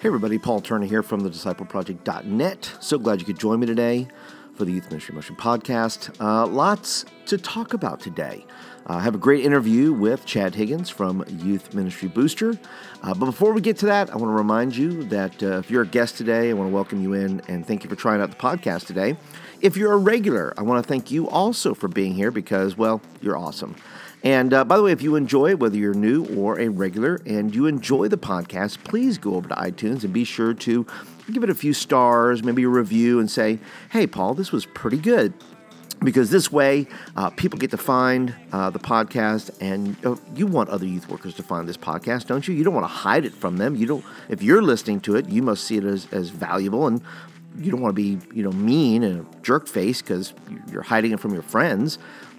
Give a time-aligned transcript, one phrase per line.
[0.00, 2.72] Hey, everybody, Paul Turner here from the discipleproject.net.
[2.78, 4.06] So glad you could join me today
[4.54, 6.14] for the Youth Ministry Motion podcast.
[6.20, 8.46] Uh, lots to talk about today.
[8.88, 12.56] Uh, I have a great interview with Chad Higgins from Youth Ministry Booster.
[13.02, 15.68] Uh, but before we get to that, I want to remind you that uh, if
[15.68, 18.20] you're a guest today, I want to welcome you in and thank you for trying
[18.20, 19.16] out the podcast today.
[19.62, 23.00] If you're a regular, I want to thank you also for being here because, well,
[23.20, 23.74] you're awesome.
[24.24, 27.54] And uh, by the way, if you enjoy whether you're new or a regular, and
[27.54, 30.86] you enjoy the podcast, please go over to iTunes and be sure to
[31.32, 33.58] give it a few stars, maybe a review, and say,
[33.90, 35.32] hey, Paul, this was pretty good.
[36.00, 40.68] Because this way, uh, people get to find uh, the podcast, and uh, you want
[40.68, 42.54] other youth workers to find this podcast, don't you?
[42.54, 43.74] You don't want to hide it from them.
[43.74, 44.04] You don't.
[44.28, 47.02] If you're listening to it, you must see it as, as valuable, and
[47.58, 50.32] you don't want to be, you know, mean and a jerk face because
[50.70, 51.98] you're hiding it from your friends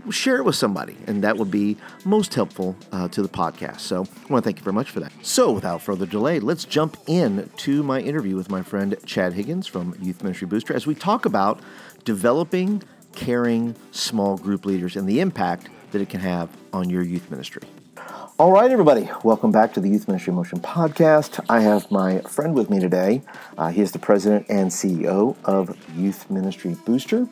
[0.09, 3.81] share it with somebody, and that would be most helpful uh, to the podcast.
[3.81, 5.11] So I want to thank you very much for that.
[5.21, 9.67] So without further delay, let's jump in to my interview with my friend Chad Higgins
[9.67, 11.59] from Youth Ministry Booster as we talk about
[12.05, 17.29] developing caring small group leaders and the impact that it can have on your youth
[17.29, 17.63] ministry.
[18.09, 21.43] All right, everybody, welcome back to the Youth Ministry Motion podcast.
[21.49, 23.21] I have my friend with me today.
[23.57, 27.27] Uh, he is the president and CEO of Youth Ministry Booster.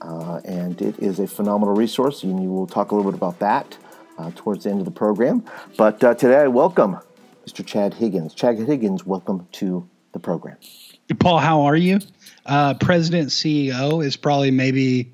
[0.00, 3.38] Uh, and it is a phenomenal resource, and we will talk a little bit about
[3.40, 3.76] that
[4.18, 5.44] uh, towards the end of the program.
[5.76, 6.98] But uh, today I welcome
[7.46, 7.66] Mr.
[7.66, 8.32] Chad Higgins.
[8.32, 10.56] Chad Higgins, welcome to the program.
[11.18, 11.98] Paul, how are you?
[12.46, 15.12] Uh, President CEO is probably maybe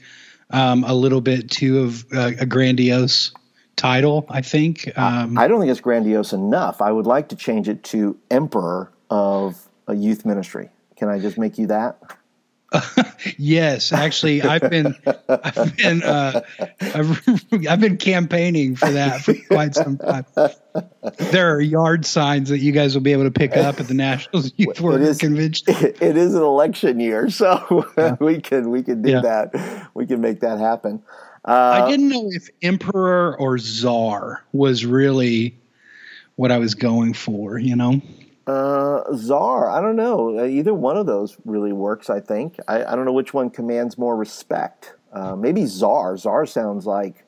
[0.50, 3.32] um, a little bit too of uh, a grandiose
[3.78, 4.90] title, I think.
[4.98, 6.82] Um, I don't think it's grandiose enough.
[6.82, 10.68] I would like to change it to Emperor of a Youth Ministry.
[10.96, 11.98] Can I just make you that?
[13.38, 14.94] yes, actually, I've been,
[15.28, 16.42] I've been, uh,
[16.80, 17.28] I've,
[17.68, 20.26] I've, been campaigning for that for quite some time.
[21.30, 23.94] There are yard signs that you guys will be able to pick up at the
[23.94, 25.64] National Youth Worker Convention.
[25.68, 28.16] It is an election year, so yeah.
[28.20, 29.20] we can we can do yeah.
[29.22, 29.90] that.
[29.94, 31.02] We can make that happen.
[31.48, 35.58] Uh, I didn't know if emperor or czar was really
[36.36, 37.58] what I was going for.
[37.58, 38.02] You know.
[38.46, 40.38] Uh, czar, I don't know.
[40.38, 42.10] Uh, either one of those really works.
[42.10, 42.56] I think.
[42.68, 44.94] I, I don't know which one commands more respect.
[45.10, 46.18] Uh, maybe czar.
[46.18, 47.24] Czar sounds like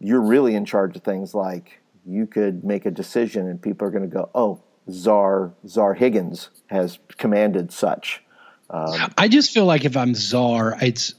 [0.00, 1.34] you're really in charge of things.
[1.34, 5.92] Like you could make a decision, and people are going to go, "Oh, czar czar
[5.92, 8.22] Higgins has commanded such."
[8.70, 11.14] Um, I just feel like if I'm czar, it's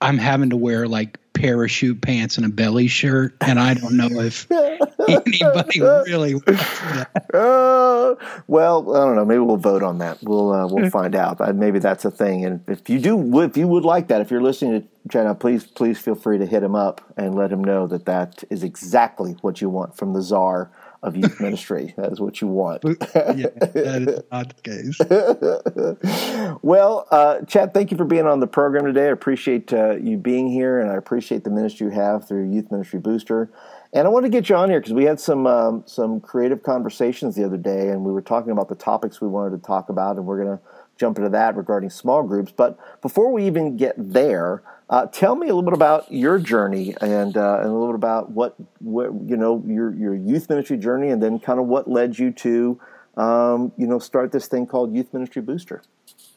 [0.00, 4.08] I'm having to wear like parachute pants and a belly shirt, and I don't know
[4.20, 7.26] if anybody really wants that.
[7.32, 8.16] Uh,
[8.48, 9.24] well, I don't know.
[9.24, 10.18] Maybe we'll vote on that.
[10.22, 11.40] We'll uh, we'll find out.
[11.40, 12.44] Uh, maybe that's a thing.
[12.44, 15.64] And if you do, if you would like that, if you're listening to Jenna, please
[15.64, 19.36] please feel free to hit him up and let him know that that is exactly
[19.40, 20.72] what you want from the czar
[21.02, 21.94] of youth ministry.
[21.98, 22.84] That is what you want.
[22.84, 26.58] yeah, that is not the case.
[26.62, 29.06] well, uh, Chad, thank you for being on the program today.
[29.06, 32.70] I appreciate uh, you being here, and I appreciate the ministry you have through Youth
[32.70, 33.50] Ministry Booster.
[33.92, 36.62] And I want to get you on here because we had some um, some creative
[36.62, 39.88] conversations the other day, and we were talking about the topics we wanted to talk
[39.88, 40.64] about, and we're going to
[40.98, 42.52] jump into that regarding small groups.
[42.52, 46.94] But before we even get there, uh, tell me a little bit about your journey
[47.00, 50.76] and, uh, and a little bit about what, what, you know your your youth ministry
[50.76, 52.80] journey, and then kind of what led you to
[53.16, 55.82] um, you know start this thing called Youth Ministry Booster.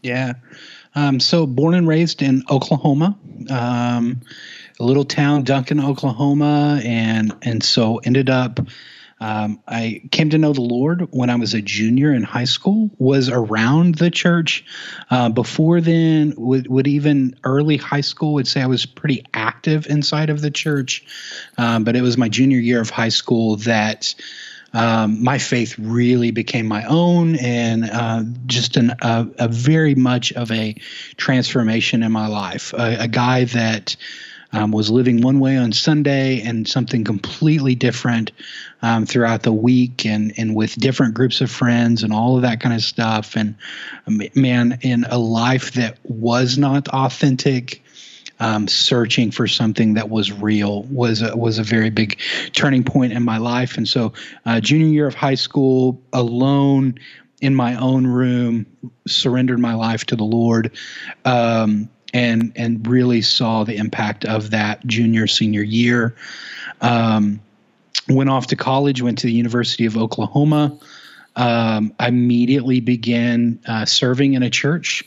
[0.01, 0.33] Yeah,
[0.95, 3.17] um, so born and raised in Oklahoma,
[3.49, 4.21] um,
[4.79, 8.59] a little town, Duncan, Oklahoma, and and so ended up
[9.21, 12.89] um, I came to know the Lord when I was a junior in high school.
[12.97, 14.65] Was around the church
[15.11, 16.33] uh, before then.
[16.35, 20.49] Would, would even early high school would say I was pretty active inside of the
[20.49, 21.05] church,
[21.59, 24.15] um, but it was my junior year of high school that.
[24.73, 30.31] Um, my faith really became my own and uh, just an, a, a, very much
[30.31, 30.75] of a
[31.17, 32.71] transformation in my life.
[32.71, 33.97] A, a guy that
[34.53, 38.31] um, was living one way on Sunday and something completely different
[38.81, 42.59] um, throughout the week and, and with different groups of friends and all of that
[42.59, 43.35] kind of stuff.
[43.35, 43.55] And
[44.07, 47.81] um, man, in a life that was not authentic,
[48.39, 52.19] um, searching for something that was real was a, was a very big
[52.53, 53.77] turning point in my life.
[53.77, 54.13] And so,
[54.47, 56.97] uh, junior year of high school, alone
[57.39, 58.65] in my own room,
[59.07, 60.71] surrendered my life to the Lord.
[61.23, 66.15] Um, and and really saw the impact of that junior senior year.
[66.81, 67.41] Um,
[68.09, 70.77] went off to college, went to the University of Oklahoma.
[71.35, 75.03] Um, I immediately began uh, serving in a church.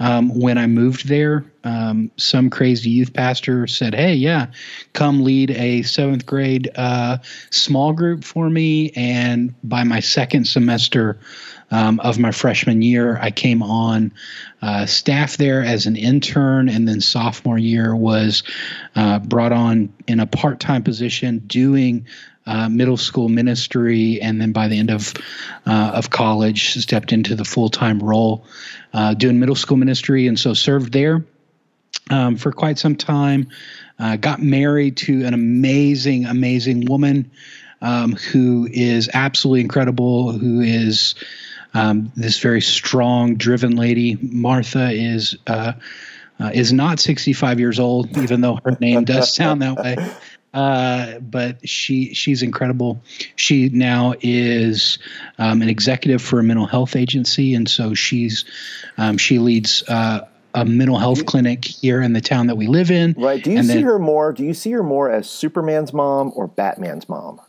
[0.00, 4.46] Um, when I moved there, um, some crazy youth pastor said, "Hey, yeah,
[4.92, 7.18] come lead a seventh grade uh,
[7.50, 11.18] small group for me." And by my second semester
[11.70, 14.12] um, of my freshman year, I came on
[14.62, 18.42] uh, staff there as an intern, and then sophomore year was
[18.94, 22.06] uh, brought on in a part-time position doing
[22.48, 25.12] uh, middle school ministry, and then by the end of
[25.66, 28.46] uh, of college, stepped into the full time role
[28.94, 31.24] uh, doing middle school ministry, and so served there
[32.10, 33.48] um, for quite some time.
[33.98, 37.30] Uh, got married to an amazing, amazing woman
[37.82, 40.32] um, who is absolutely incredible.
[40.32, 41.16] Who is
[41.74, 44.16] um, this very strong, driven lady.
[44.20, 45.36] Martha is.
[45.46, 45.74] Uh,
[46.40, 49.96] uh, is not 65 years old, even though her name does sound that way.
[50.54, 53.02] Uh, but she she's incredible.
[53.36, 54.98] She now is
[55.38, 58.44] um, an executive for a mental health agency, and so she's
[58.96, 62.90] um, she leads uh, a mental health clinic here in the town that we live
[62.90, 63.14] in.
[63.18, 63.42] Right.
[63.42, 64.32] Do you and see then, her more?
[64.32, 67.40] Do you see her more as Superman's mom or Batman's mom?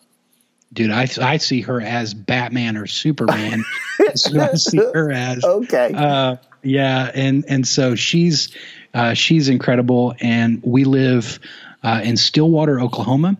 [0.71, 3.63] Dude, I, I see her as Batman or Superman.
[4.15, 5.93] so I see her as okay.
[5.95, 8.49] Uh, yeah, and and so she's
[8.93, 11.39] uh, she's incredible, and we live
[11.83, 13.37] uh, in Stillwater, Oklahoma.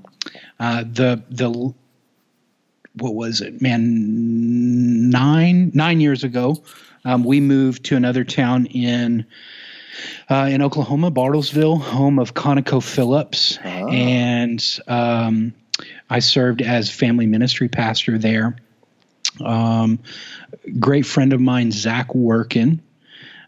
[0.60, 5.10] Uh, the the what was it, man?
[5.10, 6.62] Nine nine years ago,
[7.06, 9.26] um, we moved to another town in.
[10.30, 13.90] Uh, in Oklahoma, Bartlesville, home of Conoco Phillips, oh.
[13.90, 15.54] and um,
[16.10, 18.56] I served as family ministry pastor there.
[19.44, 20.00] Um,
[20.80, 22.82] great friend of mine, Zach Workin,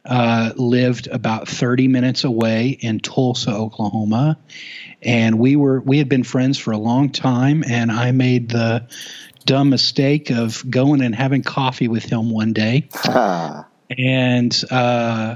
[0.06, 4.38] uh, lived about 30 minutes away in Tulsa, Oklahoma.
[5.01, 8.88] And we were we had been friends for a long time, and I made the
[9.45, 12.89] dumb mistake of going and having coffee with him one day.
[13.98, 15.36] and uh,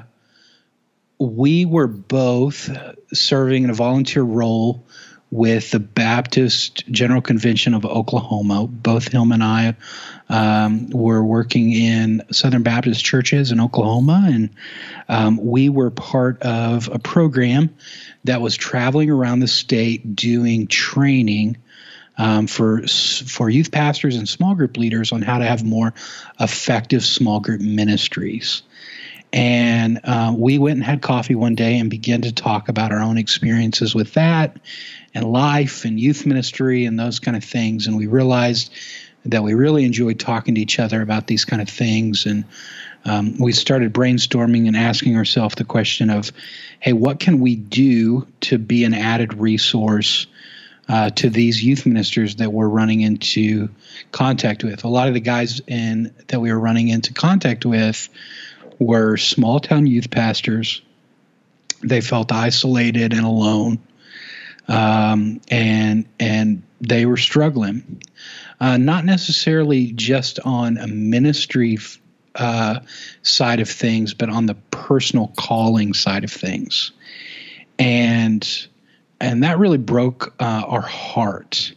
[1.20, 2.70] we were both
[3.14, 4.86] serving in a volunteer role
[5.36, 8.68] with the Baptist General Convention of Oklahoma.
[8.68, 9.76] Both him and I
[10.30, 14.50] um, were working in Southern Baptist churches in Oklahoma, and
[15.10, 17.76] um, we were part of a program
[18.24, 21.58] that was traveling around the state doing training.
[22.18, 25.94] Um, for for youth pastors and small group leaders on how to have more
[26.40, 28.62] effective small group ministries.
[29.36, 33.02] And uh, we went and had coffee one day and began to talk about our
[33.02, 34.56] own experiences with that
[35.14, 37.86] and life and youth ministry and those kind of things.
[37.86, 38.72] And we realized
[39.26, 42.26] that we really enjoyed talking to each other about these kind of things.
[42.26, 42.46] And
[43.04, 46.32] um, we started brainstorming and asking ourselves the question of,
[46.80, 50.28] hey, what can we do to be an added resource
[50.88, 53.68] uh, to these youth ministers that we're running into
[54.14, 54.86] contact with?
[54.86, 58.08] A lot of the guys in that we were running into contact with
[58.80, 60.82] were small town youth pastors.
[61.82, 63.80] They felt isolated and alone,
[64.68, 68.02] um, and and they were struggling
[68.60, 71.78] uh, not necessarily just on a ministry
[72.36, 72.80] uh,
[73.22, 76.92] side of things, but on the personal calling side of things,
[77.80, 78.68] and
[79.20, 81.74] and that really broke uh, our heart.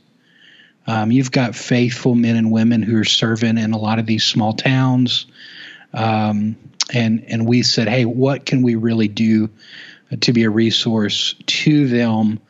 [0.87, 4.25] Um, you've got faithful men and women who are serving in a lot of these
[4.25, 5.27] small towns,
[5.93, 6.57] um,
[6.93, 9.51] and and we said, hey, what can we really do
[10.21, 12.41] to be a resource to them?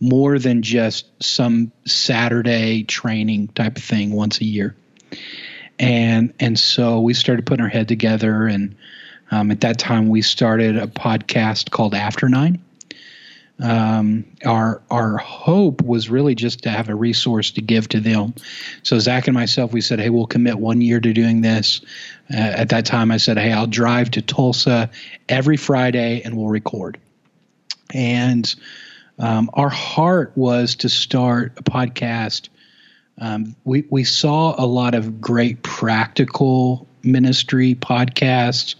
[0.00, 4.76] more than just some Saturday training type of thing once a year.
[5.78, 8.76] And and so we started putting our head together, and
[9.30, 12.63] um, at that time we started a podcast called After Nine.
[13.62, 18.34] Um, our our hope was really just to have a resource to give to them.
[18.82, 21.80] So Zach and myself, we said, "Hey, we'll commit one year to doing this."
[22.32, 24.90] Uh, at that time, I said, "Hey, I'll drive to Tulsa
[25.28, 26.98] every Friday and we'll record."
[27.92, 28.52] And
[29.20, 32.48] um, our heart was to start a podcast.
[33.18, 38.74] Um, we we saw a lot of great practical ministry podcasts.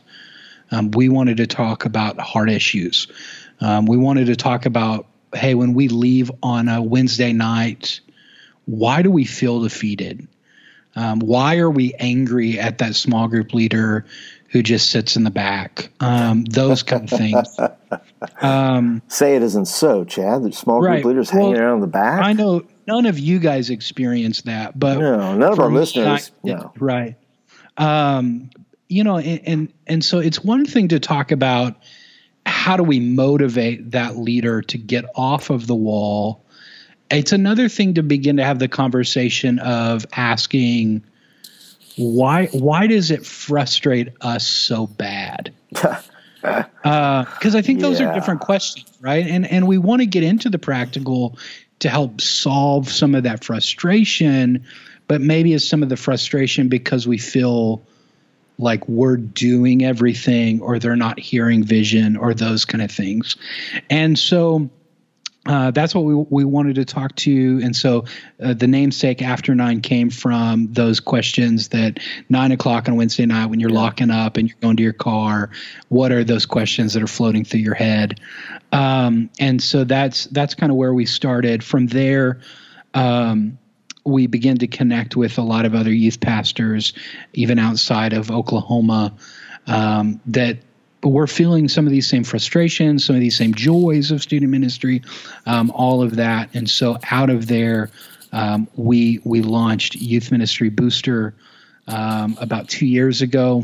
[0.73, 3.07] Um, we wanted to talk about heart issues.
[3.61, 7.99] Um, we wanted to talk about hey, when we leave on a Wednesday night,
[8.67, 10.29] why do we feel defeated?
[10.95, 14.07] Um, why are we angry at that small group leader
[14.55, 15.91] who just sits in the back.
[15.99, 17.59] Um, those kind of things.
[18.41, 20.43] Um, Say it isn't so, Chad.
[20.43, 21.05] The small group right.
[21.05, 22.25] leaders well, hanging around the back.
[22.25, 26.33] I know none of you guys experienced that, but no, none of our listeners.
[26.43, 26.73] I, no.
[26.79, 27.17] Right.
[27.77, 28.49] Um,
[28.89, 31.77] you know, and, and and so it's one thing to talk about
[32.47, 36.45] how do we motivate that leader to get off of the wall.
[37.11, 41.05] It's another thing to begin to have the conversation of asking
[41.97, 45.53] why why does it frustrate us so bad?
[45.71, 46.05] Because
[46.43, 47.25] uh,
[47.55, 48.11] I think those yeah.
[48.11, 49.27] are different questions, right?
[49.27, 51.39] And and we want to get into the practical
[51.81, 54.65] to help solve some of that frustration,
[55.07, 57.83] but maybe it's some of the frustration because we feel
[58.59, 63.37] like we're doing everything or they're not hearing vision or those kind of things.
[63.91, 64.71] And so
[65.47, 68.07] uh, that's what we we wanted to talk to, and so
[68.43, 71.99] uh, the namesake after nine came from those questions that
[72.31, 73.79] nine o'clock on Wednesday night when you're yeah.
[73.79, 75.51] locking up and you're going to your car.
[75.91, 78.21] What are those questions that are floating through your head?
[78.73, 81.63] Um, and so that's that's kind of where we started.
[81.63, 82.41] From there,
[82.95, 83.59] um,
[84.05, 86.93] we begin to connect with a lot of other youth pastors,
[87.33, 89.15] even outside of Oklahoma,
[89.67, 90.59] um, that
[91.03, 95.03] we're feeling some of these same frustrations, some of these same joys of student ministry,
[95.47, 96.49] um, all of that.
[96.55, 97.91] And so out of there,
[98.33, 101.35] um, we we launched Youth Ministry Booster
[101.87, 103.63] um, about two years ago.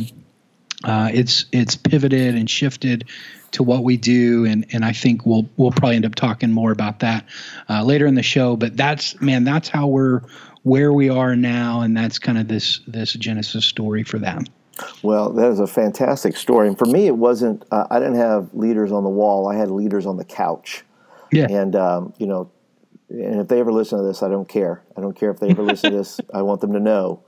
[0.84, 3.08] Uh, it's it's pivoted and shifted
[3.52, 6.72] to what we do, and and I think we'll we'll probably end up talking more
[6.72, 7.26] about that
[7.68, 8.56] uh, later in the show.
[8.56, 10.22] But that's man, that's how we're
[10.62, 14.44] where we are now, and that's kind of this this Genesis story for them.
[15.02, 16.68] Well, that is a fantastic story.
[16.68, 19.70] And for me, it wasn't, uh, I didn't have leaders on the wall, I had
[19.70, 20.84] leaders on the couch.
[21.32, 21.46] Yeah.
[21.48, 22.50] And, um, you know,
[23.08, 24.82] and if they ever listen to this, I don't care.
[24.96, 26.20] I don't care if they ever listen to this.
[26.34, 27.22] I want them to know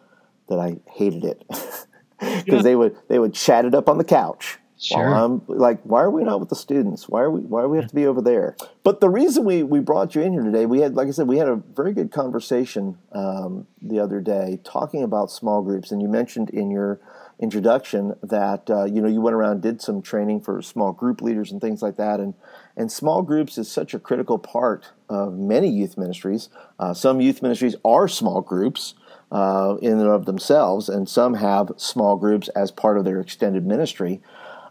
[0.49, 1.45] that I hated it
[2.45, 2.63] because yeah.
[2.63, 4.59] they would they would chat it up on the couch.
[4.79, 5.15] Sure.
[5.15, 7.09] I'm like, why are we not with the students?
[7.09, 8.57] Why are we why do we have to be over there?
[8.83, 11.29] But the reason we we brought you in here today, we had like I said,
[11.29, 16.03] we had a very good conversation um, the other day talking about small groups, and
[16.03, 17.01] you mentioned in your
[17.39, 21.53] introduction that uh, you know you went around did some training for small group leaders
[21.53, 22.35] and things like that and
[22.77, 26.49] and small groups is such a critical part of many youth ministries.
[26.79, 28.95] Uh, some youth ministries are small groups
[29.31, 33.67] uh, in and of themselves and some have small groups as part of their extended
[33.67, 34.21] ministry.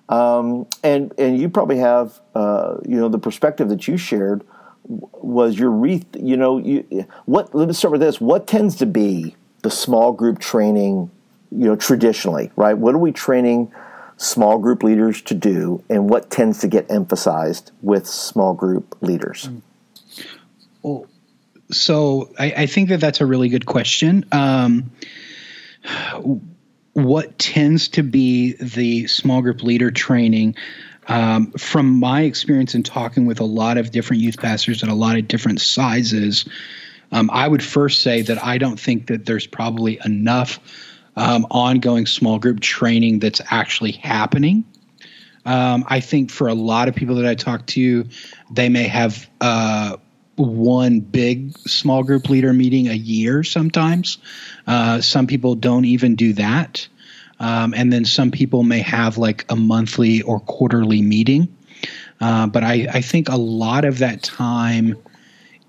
[0.10, 4.44] Um, and and you probably have uh, you know the perspective that you shared
[4.84, 8.20] was your re you know you what let me start with this.
[8.20, 11.12] What tends to be the small group training
[11.52, 12.78] you know, traditionally, right?
[12.78, 13.72] What are we training
[14.22, 19.50] small group leaders to do, and what tends to get emphasized with small group leaders?
[20.84, 21.08] Well,
[21.72, 24.26] so I, I think that that's a really good question.
[24.32, 24.92] Um,
[26.94, 30.56] what tends to be the small group leader training?
[31.08, 34.94] Um, from my experience in talking with a lot of different youth pastors at a
[34.94, 36.46] lot of different sizes,
[37.12, 40.60] um, I would first say that I don't think that there's probably enough
[41.16, 44.66] um, ongoing small group training that's actually happening.
[45.46, 48.08] Um, I think for a lot of people that I talk to,
[48.52, 49.98] they may have uh,
[50.36, 54.18] one big small group leader meeting a year sometimes.
[54.68, 56.88] Uh, some people don't even do that.
[57.40, 61.56] Um, and then some people may have like a monthly or quarterly meeting.
[62.20, 64.96] Uh, but I, I think a lot of that time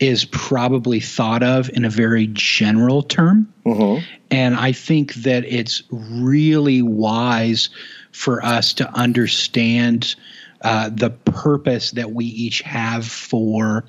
[0.03, 3.55] is probably thought of in a very general term.
[3.65, 4.05] Mm-hmm.
[4.33, 7.69] And I think that it's really wise
[8.11, 10.17] for us to understand
[10.61, 13.85] uh, the purpose that we each have for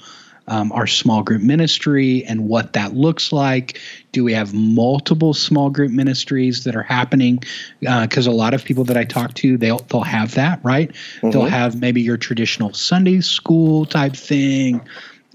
[0.48, 3.79] um, our small group ministry and what that looks like.
[4.12, 7.43] Do we have multiple small group ministries that are happening?
[7.79, 10.89] Because uh, a lot of people that I talk to, they'll they'll have that, right?
[10.89, 11.32] Mm-hmm.
[11.32, 14.82] They'll have maybe your traditional Sunday school type thing.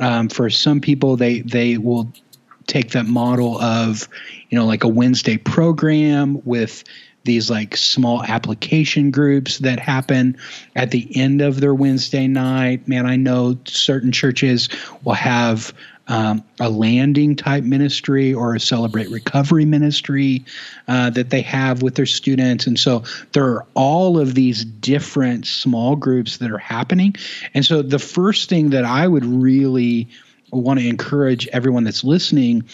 [0.00, 2.12] Um, for some people, they they will
[2.66, 4.08] take that model of
[4.50, 6.84] you know like a Wednesday program with
[7.24, 10.36] these like small application groups that happen
[10.74, 12.88] at the end of their Wednesday night.
[12.88, 14.68] Man, I know certain churches
[15.04, 15.74] will have
[16.08, 20.44] um, a landing type ministry or a celebrate recovery ministry
[20.88, 22.66] uh, that they have with their students.
[22.66, 27.14] And so there are all of these different small groups that are happening.
[27.54, 30.08] And so the first thing that I would really
[30.50, 32.64] want to encourage everyone that's listening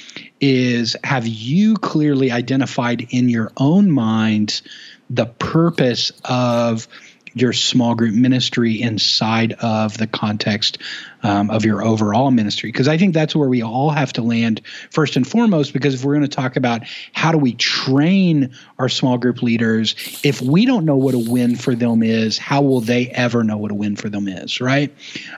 [0.41, 4.63] is have you clearly identified in your own mind
[5.11, 6.89] the purpose of
[7.35, 10.79] your small group ministry inside of the context
[11.23, 12.71] um, of your overall ministry.
[12.71, 14.61] Because I think that's where we all have to land
[14.91, 15.73] first and foremost.
[15.73, 20.21] Because if we're going to talk about how do we train our small group leaders,
[20.23, 23.57] if we don't know what a win for them is, how will they ever know
[23.57, 24.95] what a win for them is, right?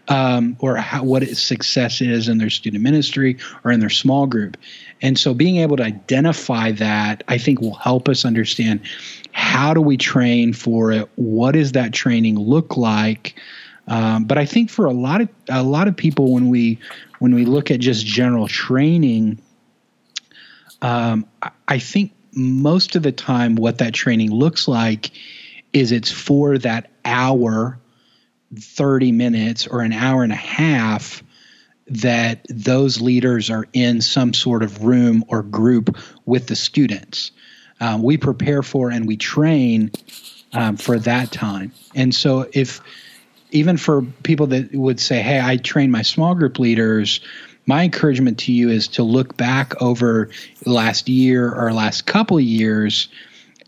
[0.09, 4.57] Um, or how, what success is in their student ministry or in their small group.
[5.03, 8.81] And so being able to identify that, I think, will help us understand
[9.37, 11.11] how do we train for it?
[11.15, 13.39] What does that training look like?
[13.87, 16.79] Um, but I think for a lot of a lot of people, when we
[17.19, 19.43] when we look at just general training,
[20.81, 21.27] um,
[21.69, 25.11] I think most of the time what that training looks like
[25.71, 27.79] is it's for that hour,
[28.59, 31.23] 30 minutes, or an hour and a half
[31.89, 37.33] that those leaders are in some sort of room or group with the students.
[37.81, 39.93] Um, we prepare for and we train
[40.53, 41.73] um, for that time.
[41.95, 42.81] And so, if
[43.51, 47.21] even for people that would say, Hey, I train my small group leaders,
[47.67, 50.31] my encouragement to you is to look back over
[50.65, 53.09] last year or last couple years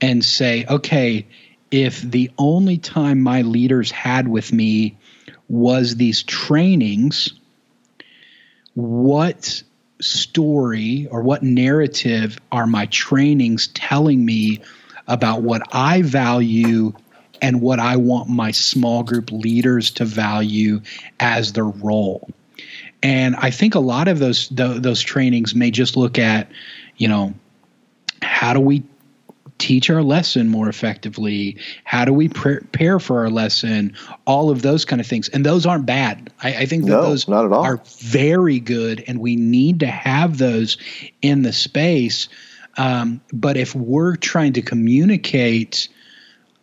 [0.01, 1.27] and say, okay,
[1.71, 4.97] if the only time my leaders had with me
[5.49, 7.33] was these trainings,
[8.75, 9.63] what
[10.01, 14.61] story or what narrative are my trainings telling me
[15.07, 16.93] about what I value
[17.41, 20.81] and what I want my small group leaders to value
[21.21, 22.31] as their role?
[23.03, 26.51] And I think a lot of those those trainings may just look at,
[26.97, 27.35] you know,
[28.23, 28.83] how do we
[29.59, 31.57] teach our lesson more effectively?
[31.85, 33.95] How do we prepare for our lesson?
[34.27, 35.29] All of those kind of things.
[35.29, 36.33] And those aren't bad.
[36.43, 40.79] I, I think that no, those are very good, and we need to have those
[41.23, 42.29] in the space.
[42.77, 45.89] Um, but if we're trying to communicate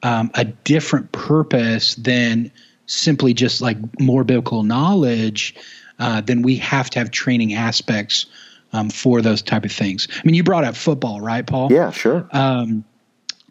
[0.01, 2.51] um, a different purpose than
[2.85, 5.55] simply just like more biblical knowledge,
[5.99, 8.27] uh, then we have to have training aspects
[8.75, 10.07] um, for those type of things.
[10.11, 11.71] I mean, you brought up football, right, Paul?
[11.71, 12.27] Yeah, sure.
[12.31, 12.83] Um,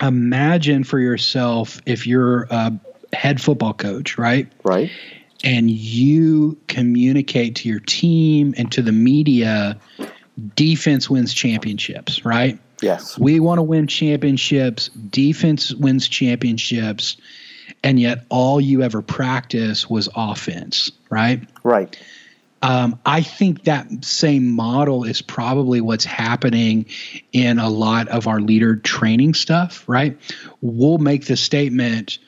[0.00, 2.78] imagine for yourself if you're a
[3.12, 4.52] head football coach, right?
[4.62, 4.90] Right.
[5.42, 9.78] And you communicate to your team and to the media,
[10.56, 12.58] defense wins championships, right?
[12.82, 13.18] Yes.
[13.18, 14.88] We want to win championships.
[14.88, 17.16] Defense wins championships.
[17.82, 21.46] And yet all you ever practice was offense, right?
[21.62, 21.98] Right.
[22.64, 26.86] Um, I think that same model is probably what's happening
[27.30, 30.16] in a lot of our leader training stuff, right?
[30.62, 32.18] We'll make the statement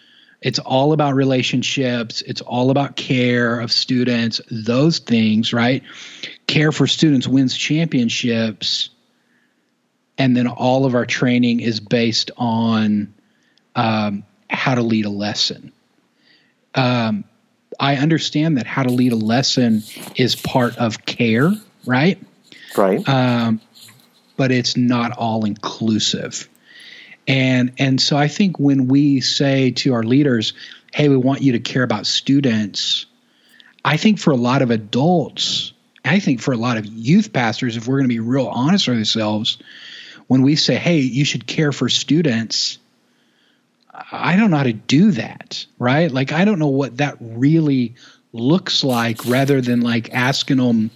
[0.42, 5.82] it's all about relationships, it's all about care of students, those things, right?
[6.46, 8.90] Care for students wins championships.
[10.18, 13.14] And then all of our training is based on
[13.74, 15.72] um, how to lead a lesson.
[16.74, 17.24] Um,
[17.78, 19.82] I understand that how to lead a lesson
[20.16, 21.52] is part of care,
[21.84, 22.18] right?
[22.76, 23.06] Right.
[23.08, 23.60] Um,
[24.36, 26.48] but it's not all inclusive.
[27.26, 30.52] And and so I think when we say to our leaders,
[30.94, 33.06] "Hey, we want you to care about students,"
[33.84, 35.72] I think for a lot of adults,
[36.04, 38.86] I think for a lot of youth pastors, if we're going to be real honest
[38.86, 39.58] with ourselves,
[40.28, 42.78] when we say, "Hey, you should care for students,"
[44.10, 46.10] I don't know how to do that, right?
[46.10, 47.94] Like, I don't know what that really
[48.32, 50.90] looks like rather than like asking them,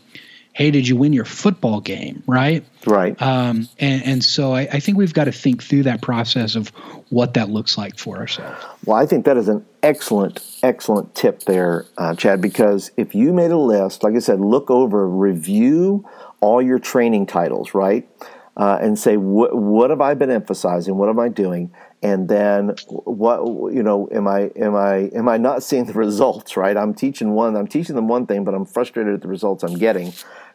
[0.52, 2.64] hey, did you win your football game, right?
[2.86, 3.20] Right.
[3.22, 6.68] Um, and, and so I, I think we've got to think through that process of
[7.08, 8.62] what that looks like for ourselves.
[8.84, 13.32] Well, I think that is an excellent, excellent tip there, uh, Chad, because if you
[13.32, 16.06] made a list, like I said, look over, review
[16.40, 18.08] all your training titles, right?
[18.56, 20.96] Uh, and say, what, what have I been emphasizing?
[20.96, 21.72] What am I doing?
[22.02, 26.56] And then what you know am i am i am i not seeing the results
[26.56, 26.76] right?
[26.76, 29.76] I'm teaching one i'm teaching them one thing but i'm frustrated at the results i'm
[29.78, 30.12] getting.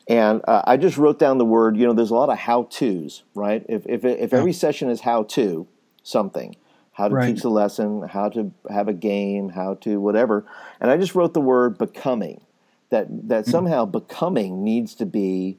[0.08, 2.63] And uh, i just wrote down the word you know there's a lot of how
[2.63, 3.65] to's right?
[3.67, 5.67] If if, if every session is how to
[6.03, 6.55] something
[6.93, 7.34] how to right.
[7.34, 10.45] teach the lesson how to have a game how to whatever.
[10.79, 12.41] And i just wrote the word becoming
[12.89, 13.51] that that mm-hmm.
[13.51, 15.58] somehow becoming needs to be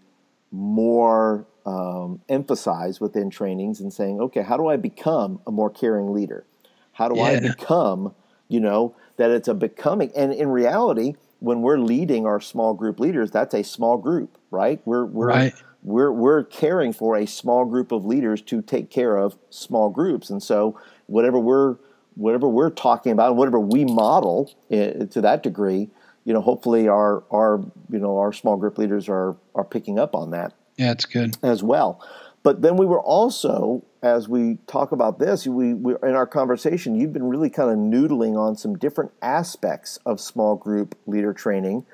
[0.50, 6.12] more um, emphasize within trainings and saying, okay, how do I become a more caring
[6.12, 6.46] leader?
[6.92, 7.24] How do yeah.
[7.24, 8.14] I become,
[8.48, 10.12] you know, that it's a becoming?
[10.16, 14.80] And in reality, when we're leading our small group leaders, that's a small group, right?
[14.84, 15.54] We're we're right.
[15.82, 20.30] we're we're caring for a small group of leaders to take care of small groups,
[20.30, 21.76] and so whatever we're
[22.14, 25.90] whatever we're talking about, whatever we model uh, to that degree,
[26.24, 30.14] you know, hopefully our our you know our small group leaders are are picking up
[30.14, 30.54] on that.
[30.76, 31.36] Yeah, it's good.
[31.42, 32.06] as well.
[32.42, 36.94] But then we were also, as we talk about this, we, we in our conversation,
[36.94, 41.84] you've been really kind of noodling on some different aspects of small group leader training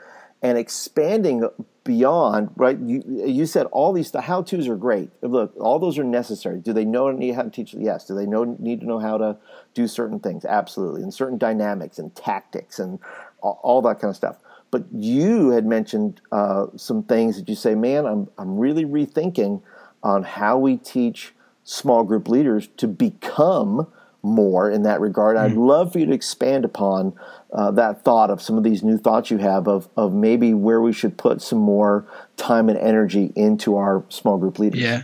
[0.42, 1.48] and expanding
[1.84, 2.78] beyond right?
[2.78, 5.10] You you said all these the how to's are great.
[5.22, 6.60] Look all those are necessary.
[6.60, 7.74] Do they know need how to teach?
[7.74, 8.06] Yes.
[8.06, 9.36] Do they know need to know how to
[9.74, 10.44] do certain things?
[10.44, 11.02] Absolutely.
[11.02, 12.98] And certain dynamics and tactics and
[13.40, 14.36] all, all that kind of stuff
[14.72, 19.62] but you had mentioned uh, some things that you say, man, I'm, I'm really rethinking
[20.02, 23.86] on how we teach small group leaders to become
[24.22, 25.36] more in that regard.
[25.36, 27.12] I'd love for you to expand upon
[27.52, 30.80] uh, that thought of some of these new thoughts you have of, of maybe where
[30.80, 32.06] we should put some more
[32.36, 34.80] time and energy into our small group leaders.
[34.80, 35.02] Yeah.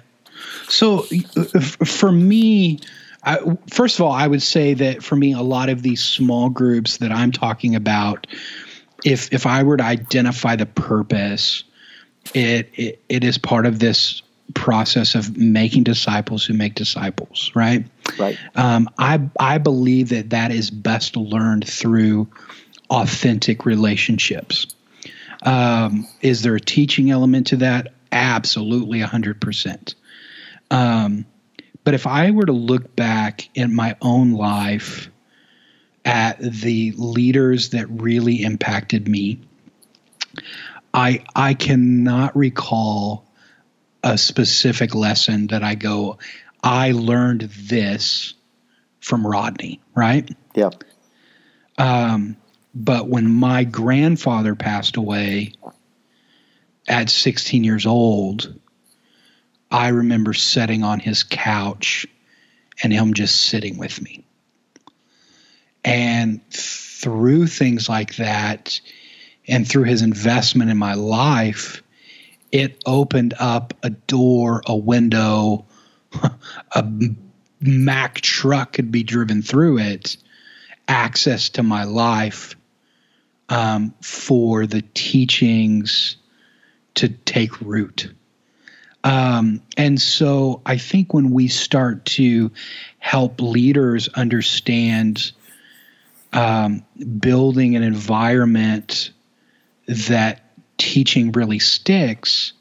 [0.69, 1.03] So
[1.85, 2.79] for me,
[3.25, 6.49] I, first of all, I would say that for me, a lot of these small
[6.49, 8.27] groups that I'm talking about,
[9.05, 11.65] if if I were to identify the purpose,
[12.35, 14.23] it it, it is part of this
[14.55, 17.85] process of making disciples who make disciples, right?
[18.19, 18.39] Right.
[18.55, 22.29] Um, I I believe that that is best learned through
[22.91, 24.67] authentic relationships.
[25.43, 27.93] Um, is there a teaching element to that?
[28.11, 29.95] Absolutely, hundred percent.
[30.71, 31.27] Um,
[31.85, 35.09] but if I were to look back in my own life
[36.09, 39.41] at the leaders that really impacted me,
[40.95, 43.27] I I cannot recall
[44.03, 46.19] a specific lesson that I go,
[46.63, 48.33] I learned this
[49.01, 50.35] from Rodney, right?
[50.55, 50.71] Yeah.
[51.77, 52.39] Um,
[52.75, 55.53] but when my grandfather passed away
[56.89, 58.59] at 16 years old,
[59.71, 62.07] I remember sitting on his couch
[62.83, 64.25] and him just sitting with me.
[65.89, 68.81] And through things like that,
[69.47, 71.83] and through his investment in my life,
[72.53, 75.67] it opened up a door, a window,
[76.73, 76.85] a
[77.61, 80.17] Mack truck could be driven through it,
[80.87, 82.55] access to my life
[83.49, 86.17] um, for the teachings
[86.95, 88.13] to take root.
[89.03, 92.53] Um, and so I think when we start to
[92.99, 95.33] help leaders understand
[96.33, 96.85] um,
[97.19, 99.11] building an environment
[99.87, 100.43] that
[100.77, 102.53] teaching really sticks,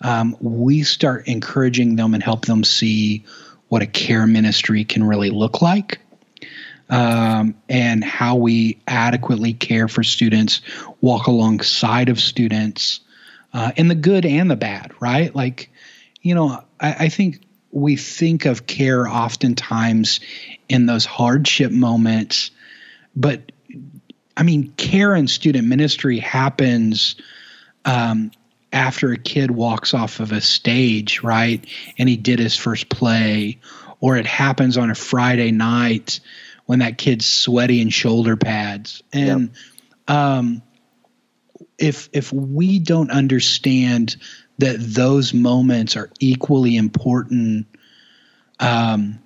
[0.00, 3.24] um, we start encouraging them and help them see
[3.68, 6.00] what a care ministry can really look like.
[6.90, 10.60] Um, and how we adequately care for students,
[11.00, 13.00] walk alongside of students,
[13.54, 15.34] uh, in the good and the bad, right?
[15.34, 15.70] Like,
[16.20, 17.40] you know, I, I think
[17.70, 20.20] we think of care oftentimes
[20.68, 22.50] in those hardship moments,
[23.14, 23.52] but
[24.36, 27.16] I mean, care in student ministry happens
[27.84, 28.32] um,
[28.72, 31.64] after a kid walks off of a stage, right?
[31.98, 33.60] And he did his first play,
[34.00, 36.20] or it happens on a Friday night
[36.66, 39.02] when that kid's sweaty in shoulder pads.
[39.12, 39.50] And
[40.08, 40.16] yep.
[40.16, 40.62] um,
[41.78, 44.16] if if we don't understand
[44.58, 47.66] that those moments are equally important,
[48.60, 49.20] um,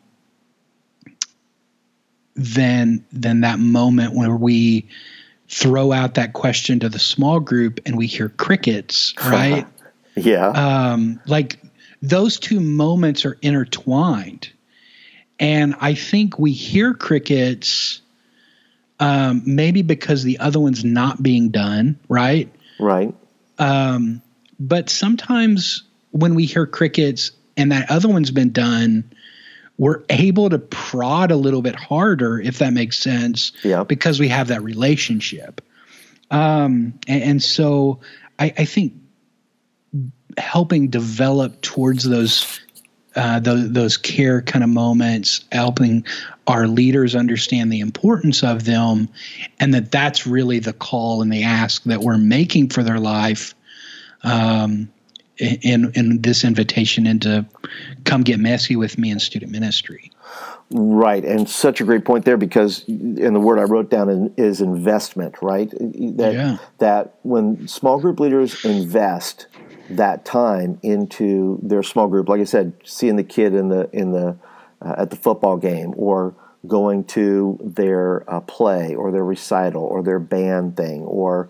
[2.38, 4.88] then then that moment where we
[5.48, 9.66] throw out that question to the small group and we hear crickets, right?
[10.14, 10.48] yeah.
[10.48, 11.58] Um, like
[12.00, 14.50] those two moments are intertwined.
[15.40, 18.00] And I think we hear crickets
[19.00, 22.52] um, maybe because the other one's not being done, right?
[22.80, 23.14] Right.
[23.58, 24.22] Um,
[24.58, 29.12] but sometimes when we hear crickets and that other one's been done,
[29.78, 33.84] we're able to prod a little bit harder, if that makes sense, yeah.
[33.84, 35.60] because we have that relationship.
[36.30, 38.00] Um, and, and, so
[38.38, 38.92] I, I, think
[40.36, 42.60] helping develop towards those
[43.16, 46.04] uh, those, those care kind of moments, helping
[46.46, 49.08] our leaders understand the importance of them,
[49.58, 53.54] and that that's really the call and the ask that we're making for their life.
[54.22, 54.90] Um,
[55.38, 57.46] in in this invitation into
[58.04, 60.10] come get messy with me in student ministry.
[60.70, 64.60] Right, and such a great point there because, and the word I wrote down is
[64.60, 65.36] investment.
[65.40, 66.58] Right, that yeah.
[66.78, 69.46] that when small group leaders invest
[69.90, 74.12] that time into their small group, like I said, seeing the kid in the in
[74.12, 74.36] the
[74.82, 76.34] uh, at the football game or
[76.66, 81.48] going to their uh, play or their recital or their band thing or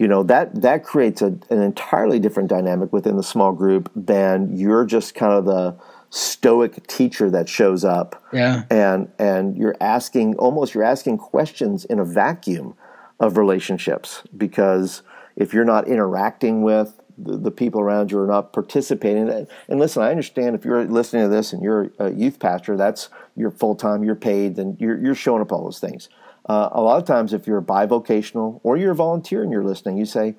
[0.00, 4.56] you know that that creates a, an entirely different dynamic within the small group than
[4.56, 5.76] you're just kind of the
[6.08, 8.64] stoic teacher that shows up yeah.
[8.70, 12.74] and and you're asking almost you're asking questions in a vacuum
[13.20, 15.02] of relationships because
[15.36, 20.02] if you're not interacting with the, the people around you are not participating and listen
[20.02, 24.02] i understand if you're listening to this and you're a youth pastor that's you're full-time
[24.02, 26.08] you're paid then you're, you're showing up all those things
[26.50, 29.96] uh, a lot of times, if you're bivocational or you're a volunteer and you're listening,
[29.96, 30.34] you say,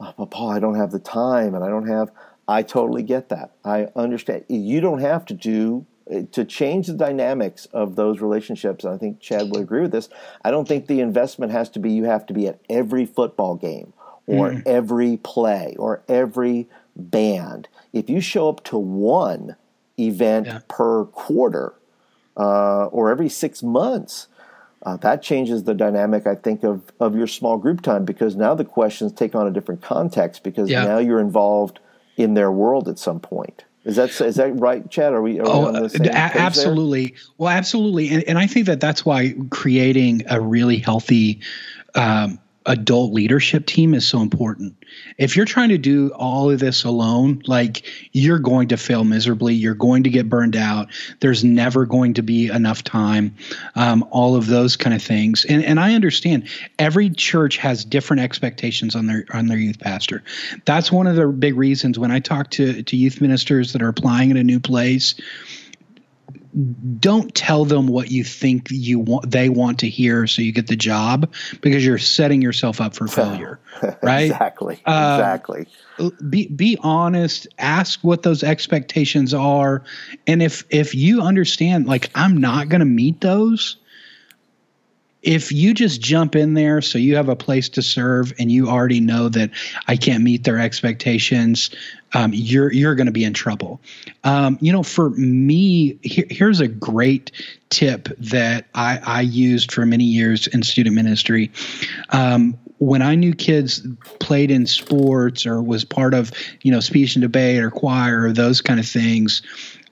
[0.00, 2.10] oh, but Paul, I don't have the time and I don't have.
[2.48, 3.52] I totally get that.
[3.64, 4.44] I understand.
[4.48, 8.82] You don't have to do uh, to change the dynamics of those relationships.
[8.82, 10.08] And I think Chad would agree with this.
[10.44, 13.54] I don't think the investment has to be you have to be at every football
[13.54, 13.92] game
[14.26, 14.62] or mm.
[14.66, 17.68] every play or every band.
[17.92, 19.54] If you show up to one
[19.96, 20.58] event yeah.
[20.66, 21.74] per quarter
[22.36, 24.26] uh, or every six months,
[24.84, 28.54] uh, that changes the dynamic, I think, of, of your small group time because now
[28.54, 30.84] the questions take on a different context because yeah.
[30.84, 31.78] now you're involved
[32.16, 33.64] in their world at some point.
[33.84, 35.12] Is that is that right, Chad?
[35.12, 35.40] Are we?
[35.40, 37.06] Are oh, we absolutely.
[37.06, 37.18] There?
[37.38, 41.40] Well, absolutely, and and I think that that's why creating a really healthy
[41.96, 44.76] um, adult leadership team is so important.
[45.18, 49.54] If you're trying to do all of this alone, like you're going to fail miserably,
[49.54, 50.88] you're going to get burned out.
[51.20, 53.36] There's never going to be enough time.
[53.74, 56.48] Um, all of those kind of things, and and I understand
[56.78, 60.22] every church has different expectations on their on their youth pastor.
[60.64, 63.88] That's one of the big reasons when I talk to to youth ministers that are
[63.88, 65.14] applying in a new place
[66.98, 70.66] don't tell them what you think you want they want to hear so you get
[70.66, 73.58] the job because you're setting yourself up for failure
[74.02, 74.30] right?
[74.30, 74.80] Exactly.
[74.84, 75.66] Uh, exactly
[76.28, 79.82] be be honest ask what those expectations are
[80.26, 83.76] and if if you understand like i'm not going to meet those
[85.22, 88.68] if you just jump in there so you have a place to serve and you
[88.68, 89.50] already know that
[89.86, 91.70] I can't meet their expectations,
[92.12, 93.80] um, you're you're going to be in trouble.
[94.24, 97.30] Um, you know, for me, here, here's a great
[97.70, 101.50] tip that I, I, used for many years in student ministry.
[102.10, 103.86] Um, when I knew kids
[104.18, 106.32] played in sports or was part of,
[106.62, 109.40] you know, speech and debate or choir or those kind of things,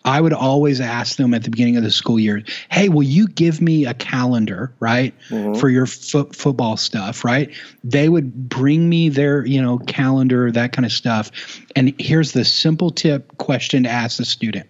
[0.05, 3.29] I would always ask them at the beginning of the school year, "Hey, will you
[3.29, 5.55] give me a calendar, right, mm-hmm.
[5.55, 7.51] for your fo- football stuff, right?"
[7.85, 11.31] They would bring me their, you know, calendar, that kind of stuff.
[11.77, 14.69] And here's the simple tip question to ask the student.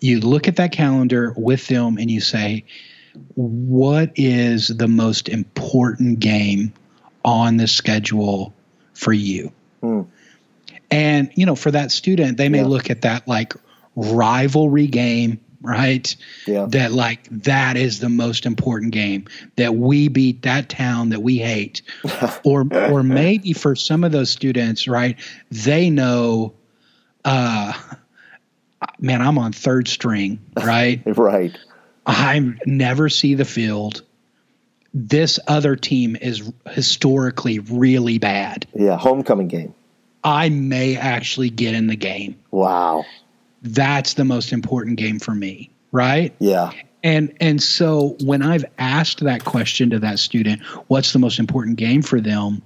[0.00, 2.64] You look at that calendar with them and you say,
[3.34, 6.72] "What is the most important game
[7.24, 8.52] on the schedule
[8.94, 10.06] for you?" Mm.
[10.90, 12.66] And you know, for that student, they may yeah.
[12.66, 13.54] look at that like
[13.96, 16.14] rivalry game right?
[16.46, 16.66] Yeah.
[16.68, 19.26] That like that is the most important game
[19.56, 21.82] that we beat that town that we hate,
[22.44, 25.18] or or maybe for some of those students, right?
[25.50, 26.54] They know,
[27.24, 27.72] uh,
[29.00, 31.02] man, I'm on third string, right?
[31.06, 31.56] right.
[32.06, 34.02] I never see the field.
[34.92, 38.66] This other team is historically really bad.
[38.74, 39.74] Yeah, homecoming game.
[40.22, 42.36] I may actually get in the game.
[42.50, 43.04] Wow
[43.64, 46.34] that's the most important game for me, right?
[46.38, 46.72] Yeah.
[47.02, 51.76] And and so when I've asked that question to that student, what's the most important
[51.76, 52.62] game for them?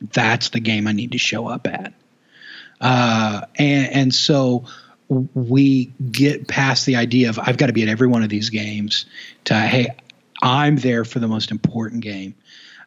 [0.00, 1.92] That's the game I need to show up at.
[2.80, 4.64] Uh, and and so
[5.08, 8.50] we get past the idea of I've got to be at every one of these
[8.50, 9.06] games
[9.44, 9.88] to hey,
[10.40, 12.34] I'm there for the most important game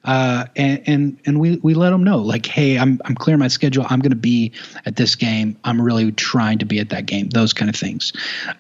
[0.04, 3.48] uh, and and and we we let them know like, hey, I'm I'm clearing my
[3.48, 3.86] schedule.
[3.90, 4.52] I'm going to be
[4.86, 5.58] at this game.
[5.64, 7.30] I'm really trying to be at that game.
[7.30, 8.12] Those kind of things,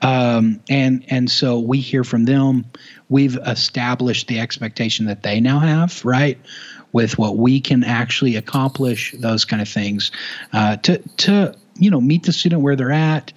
[0.02, 2.66] um, and and so we hear from them.
[3.10, 6.40] We've established the expectation that they now have, right?
[6.94, 10.12] With what we can actually accomplish, those kind of things,
[10.54, 13.34] uh, to to you know meet the student where they're at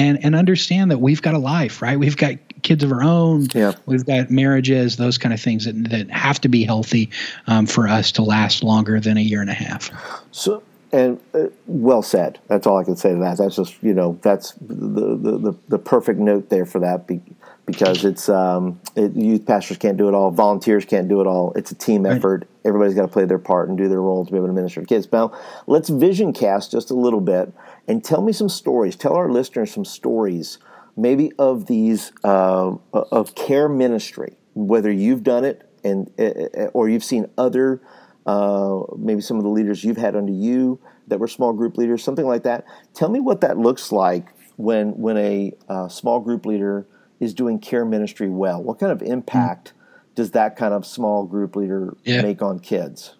[0.00, 1.98] and and understand that we've got a life, right?
[1.98, 3.48] We've got kids of our own.
[3.54, 3.74] Yeah.
[3.86, 7.10] We've got marriages, those kind of things that, that have to be healthy
[7.46, 9.90] um, for us to last longer than a year and a half.
[10.32, 12.38] So, and uh, well said.
[12.48, 13.38] That's all I can say to that.
[13.38, 17.20] That's just you know that's the the, the, the perfect note there for that be,
[17.66, 21.52] because it's um, it, youth pastors can't do it all, volunteers can't do it all.
[21.56, 22.40] It's a team effort.
[22.40, 22.46] Right.
[22.64, 24.80] Everybody's got to play their part and do their role to be able to minister
[24.80, 25.10] to kids.
[25.12, 25.32] Now,
[25.66, 27.52] let's vision cast just a little bit
[27.90, 28.94] and tell me some stories.
[28.94, 30.58] Tell our listeners some stories
[30.96, 36.88] maybe of these uh, of care ministry, whether you've done it and uh, uh, or
[36.88, 37.82] you've seen other
[38.26, 42.04] uh, maybe some of the leaders you've had under you that were small group leaders,
[42.04, 42.64] something like that.
[42.94, 46.86] Tell me what that looks like when when a uh, small group leader
[47.18, 48.62] is doing care ministry well.
[48.62, 50.14] What kind of impact mm.
[50.14, 52.22] does that kind of small group leader yeah.
[52.22, 53.16] make on kids?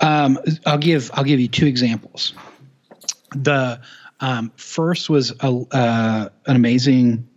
[0.00, 2.34] Um, I'll give I'll give you two examples.
[3.34, 3.80] The
[4.20, 7.28] um, first was a, uh, an amazing.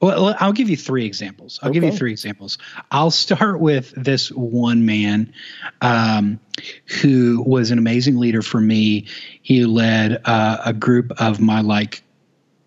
[0.00, 1.60] Well, I'll give you three examples.
[1.62, 1.78] I'll okay.
[1.78, 2.58] give you three examples.
[2.90, 5.32] I'll start with this one man
[5.80, 6.40] um,
[6.86, 9.06] who was an amazing leader for me.
[9.42, 12.02] He led uh, a group of my like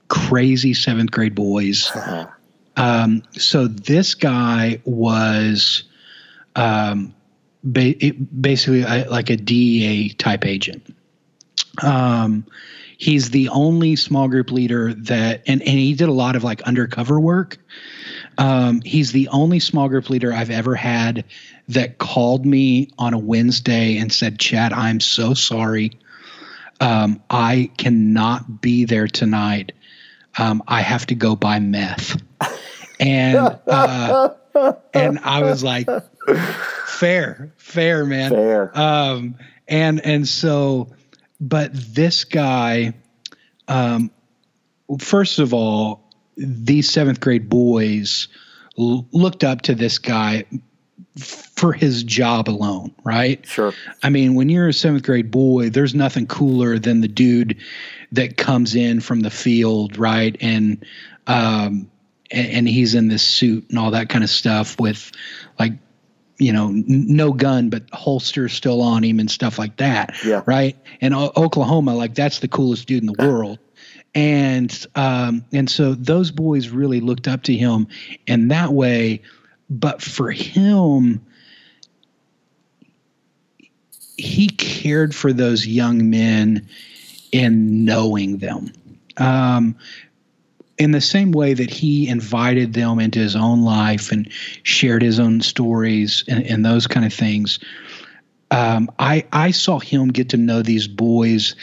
[0.08, 1.92] crazy seventh grade boys.
[1.94, 2.28] Uh-huh.
[2.78, 5.84] Um, so this guy was
[6.56, 7.14] um,
[7.64, 7.96] ba-
[8.40, 10.96] basically a, like a DEA type agent.
[11.84, 12.46] Um,
[12.98, 16.62] he's the only small group leader that and, and he did a lot of like
[16.64, 17.58] undercover work.
[18.38, 21.24] Um, he's the only small group leader i've ever had
[21.70, 25.92] that called me on a wednesday and said chad i'm so sorry.
[26.82, 29.72] Um, i cannot be there tonight.
[30.38, 32.22] Um, i have to go buy meth.
[33.00, 34.30] And uh,
[34.94, 35.88] and i was like
[36.86, 38.32] fair fair man.
[38.32, 38.78] Fair.
[38.78, 39.36] Um,
[39.68, 40.90] and and so
[41.40, 42.94] but this guy,
[43.68, 44.12] um,
[45.00, 46.04] first of all,
[46.38, 48.28] these seventh grade boys
[48.78, 50.46] l- looked up to this guy
[51.18, 53.46] for his job alone, right?
[53.48, 53.74] Sure.
[54.04, 57.58] I mean, when you're a seventh grade boy, there's nothing cooler than the dude
[58.12, 60.36] that comes in from the field, right?
[60.42, 60.86] And
[61.28, 61.90] um,
[62.32, 65.12] and, and he's in this suit and all that kind of stuff with
[65.58, 65.74] like
[66.38, 70.16] you know, n- no gun, but holster still on him and stuff like that.
[70.26, 70.42] Yeah.
[70.46, 70.78] Right.
[71.02, 73.60] And o- Oklahoma, like that's the coolest dude in the world.
[74.14, 77.88] And um, and so those boys really looked up to him
[78.28, 79.22] in that way.
[79.70, 81.26] But for him,
[84.18, 86.70] he cared for those young men
[87.32, 88.72] in knowing them.
[89.18, 89.76] Um,
[90.78, 94.32] in the same way that he invited them into his own life and
[94.64, 97.60] shared his own stories and, and those kind of things,
[98.52, 101.56] um, I I saw him get to know these boys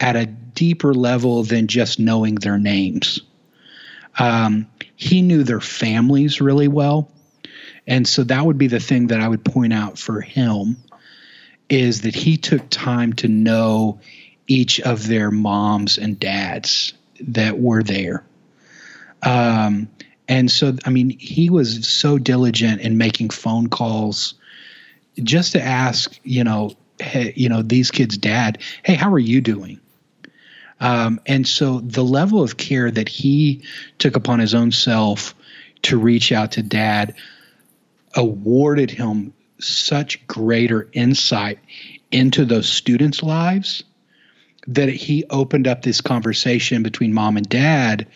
[0.00, 3.20] at a deeper level than just knowing their names.
[4.18, 7.10] Um, he knew their families really well,
[7.86, 10.76] and so that would be the thing that I would point out for him
[11.68, 14.00] is that he took time to know
[14.46, 18.24] each of their moms and dads that were there.
[19.26, 19.88] Um,
[20.28, 24.34] and so, I mean, he was so diligent in making phone calls
[25.22, 29.40] just to ask, you know, hey, you know, these kids' dad, hey, how are you
[29.40, 29.80] doing?
[30.78, 33.62] Um, and so the level of care that he
[33.98, 35.34] took upon his own self
[35.82, 37.14] to reach out to dad
[38.14, 41.58] awarded him such greater insight
[42.12, 43.82] into those students' lives
[44.68, 48.06] that he opened up this conversation between mom and dad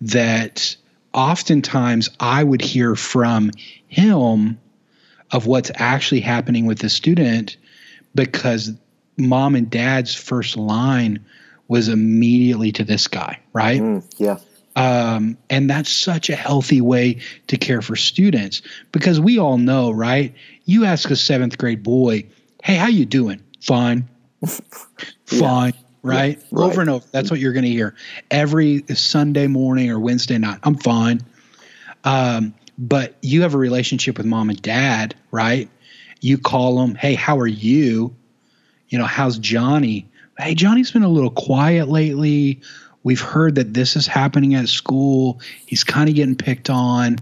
[0.00, 0.76] that
[1.12, 3.50] oftentimes I would hear from
[3.88, 4.58] him
[5.30, 7.56] of what's actually happening with the student
[8.14, 8.72] because
[9.16, 11.24] mom and dad's first line
[11.68, 13.80] was immediately to this guy, right?
[13.80, 14.38] Mm, yeah.
[14.76, 18.60] Um, and that's such a healthy way to care for students
[18.92, 20.34] because we all know, right?
[20.66, 22.26] You ask a seventh grade boy,
[22.62, 24.06] "Hey, how you doing?" Fine,
[25.24, 25.72] fine,
[26.06, 26.42] right?
[26.50, 26.64] right.
[26.64, 27.06] Over and over.
[27.10, 27.94] That's what you're going to hear
[28.30, 30.60] every Sunday morning or Wednesday night.
[30.62, 31.20] I'm fine.
[32.04, 35.68] Um, but you have a relationship with mom and dad, right?
[36.20, 38.14] You call them, "Hey, how are you?"
[38.88, 40.08] You know, how's Johnny?
[40.38, 42.60] Hey, Johnny's been a little quiet lately.
[43.02, 45.40] We've heard that this is happening at school.
[45.66, 47.18] He's kind of getting picked on.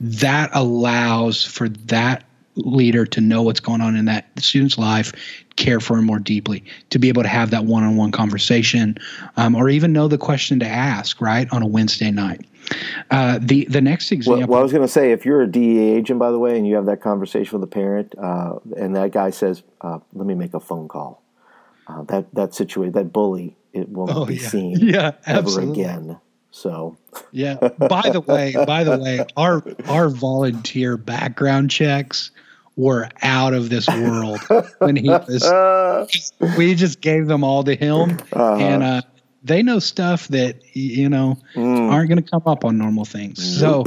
[0.00, 2.24] That allows for that
[2.56, 5.12] leader to know what's going on in that student's life,
[5.56, 8.96] care for him more deeply, to be able to have that one on one conversation,
[9.36, 12.46] um, or even know the question to ask, right, on a Wednesday night.
[13.10, 14.40] Uh, the, the next example.
[14.40, 16.56] Well, well I was going to say, if you're a DEA agent, by the way,
[16.56, 20.26] and you have that conversation with a parent, uh, and that guy says, uh, let
[20.26, 21.22] me make a phone call.
[21.88, 24.48] Uh, that that situation, that bully, it will not Oh, be yeah.
[24.48, 26.20] seen Yeah, ever again.
[26.52, 26.96] So,
[27.32, 27.54] Yeah.
[27.56, 32.30] By the way, by the way, our our volunteer background checks
[32.76, 34.40] were out of this world
[34.78, 35.50] when he was.
[36.56, 38.54] We just gave them all to him, Uh-huh.
[38.56, 39.02] and uh,
[39.44, 43.58] they know stuff that you know mm, aren't going to come up on normal things.
[43.60, 43.84] So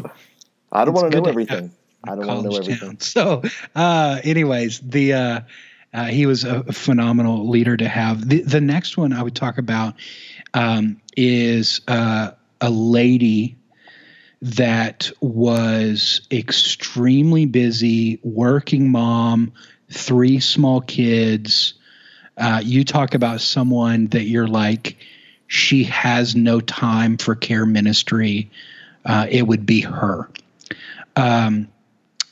[0.72, 1.72] I don't want to know everything.
[2.04, 2.90] I don't want to know everything.
[2.90, 2.98] town.
[3.00, 3.42] So,
[3.76, 5.40] uh, anyways, the uh,
[5.94, 8.28] uh, he was a phenomenal leader to have.
[8.28, 9.96] The the next one I would talk about
[10.54, 13.56] um, is uh, a lady
[14.46, 19.54] that was extremely busy, working mom,
[19.90, 21.74] three small kids.
[22.38, 24.98] Uh, you talk about someone that you're like,
[25.48, 28.52] she has no time for care ministry.
[29.04, 30.30] Uh, it would be her.
[31.16, 31.68] Um,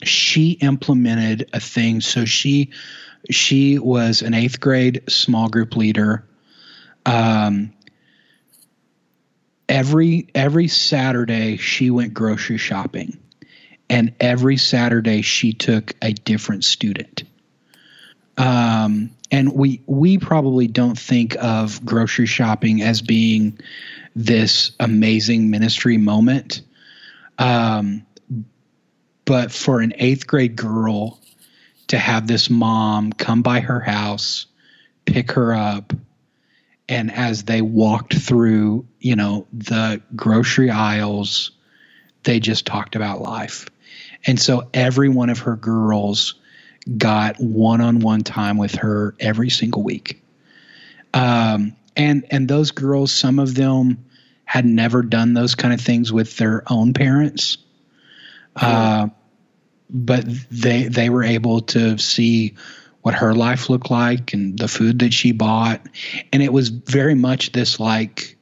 [0.04, 2.00] she implemented a thing.
[2.02, 2.70] So she
[3.32, 6.24] she was an eighth grade small group leader.
[7.08, 7.74] Um,
[9.74, 13.18] every every Saturday she went grocery shopping,
[13.90, 17.24] and every Saturday she took a different student.
[18.38, 23.60] Um, and we we probably don't think of grocery shopping as being
[24.16, 26.62] this amazing ministry moment.
[27.40, 28.06] Um,
[29.26, 31.20] but for an eighth grade girl
[31.88, 34.46] to have this mom come by her house,
[35.06, 35.94] pick her up,
[36.94, 41.50] and as they walked through, you know, the grocery aisles,
[42.24, 43.68] they just talked about life.
[44.26, 46.36] And so every one of her girls
[46.98, 50.24] got one-on-one time with her every single week.
[51.16, 54.06] Um, and and those girls, some of them
[54.46, 57.58] had never done those kind of things with their own parents.
[58.56, 59.08] Uh,
[59.90, 62.54] but they they were able to see
[63.04, 65.82] what her life looked like and the food that she bought
[66.32, 68.38] and it was very much this like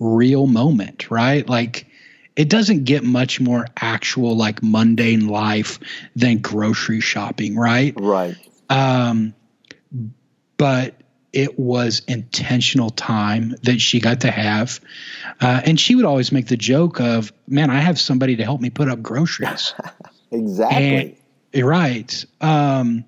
[0.00, 1.48] real moment, right?
[1.48, 1.86] Like
[2.36, 5.78] it doesn't get much more actual like mundane life
[6.16, 7.94] than grocery shopping, right?
[7.96, 8.36] Right.
[8.70, 9.34] Um,
[10.56, 10.94] but
[11.32, 14.80] it was intentional time that she got to have.
[15.40, 18.60] Uh, and she would always make the joke of, man, I have somebody to help
[18.60, 19.74] me put up groceries.
[20.30, 21.16] exactly.
[21.52, 22.24] And, right.
[22.40, 23.04] Um,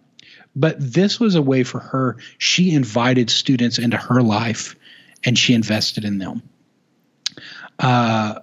[0.55, 2.17] but this was a way for her.
[2.39, 4.77] She invited students into her life
[5.25, 6.43] and she invested in them.
[7.79, 8.41] Uh,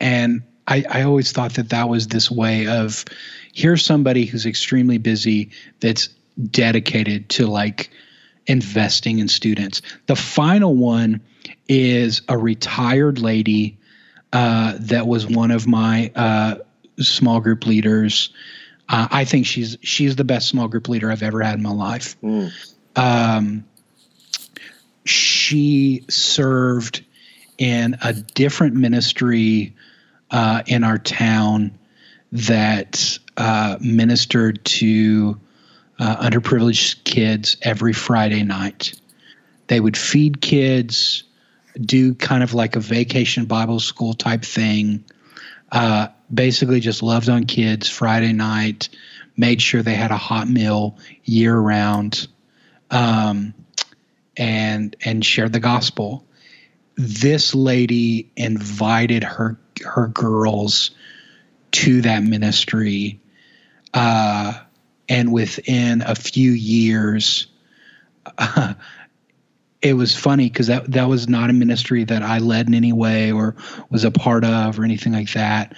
[0.00, 3.04] and I, I always thought that that was this way of
[3.52, 5.50] here's somebody who's extremely busy
[5.80, 6.08] that's
[6.50, 7.90] dedicated to like
[8.46, 9.82] investing in students.
[10.06, 11.20] The final one
[11.68, 13.78] is a retired lady
[14.32, 16.56] uh, that was one of my uh,
[16.98, 18.30] small group leaders.
[18.88, 21.72] Uh, I think she's she's the best small group leader I've ever had in my
[21.72, 22.20] life.
[22.22, 22.52] Mm.
[22.96, 23.64] Um,
[25.04, 27.04] she served
[27.58, 29.74] in a different ministry
[30.30, 31.78] uh, in our town
[32.32, 35.40] that uh, ministered to
[35.98, 39.00] uh, underprivileged kids every Friday night.
[39.68, 41.24] They would feed kids,
[41.80, 45.04] do kind of like a vacation Bible school type thing.
[46.34, 48.88] Basically, just loved on kids Friday night,
[49.36, 52.26] made sure they had a hot meal year round,
[52.90, 53.54] um,
[54.36, 56.26] and and shared the gospel.
[56.96, 60.90] This lady invited her her girls
[61.72, 63.20] to that ministry.
[63.92, 64.54] Uh,
[65.08, 67.46] and within a few years,
[68.38, 68.74] uh,
[69.82, 72.92] it was funny because that that was not a ministry that I led in any
[72.92, 73.54] way or
[73.90, 75.74] was a part of or anything like that.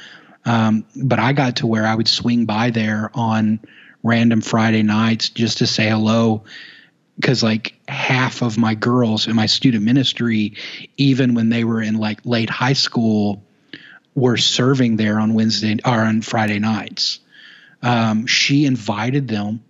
[0.46, 3.60] Um, but I got to where I would swing by there on
[4.02, 6.44] random Friday nights just to say hello
[7.16, 10.54] because like half of my girls in my student ministry,
[10.96, 13.42] even when they were in like late high school,
[14.14, 17.18] were serving there on Wednesday or on Friday nights.
[17.82, 19.64] Um, she invited them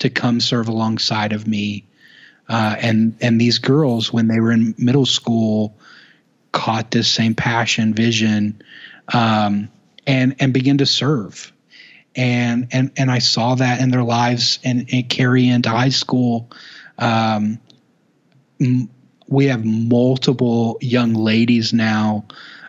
[0.00, 1.84] to come serve alongside of me.
[2.48, 5.76] Uh, and and these girls, when they were in middle school,
[6.52, 8.62] caught this same passion, vision,
[9.12, 9.68] um,
[10.06, 11.52] and and began to serve.
[12.14, 16.50] And and and I saw that in their lives and, and carry into high school.
[16.98, 17.58] Um,
[18.60, 18.88] m-
[19.28, 22.26] we have multiple young ladies now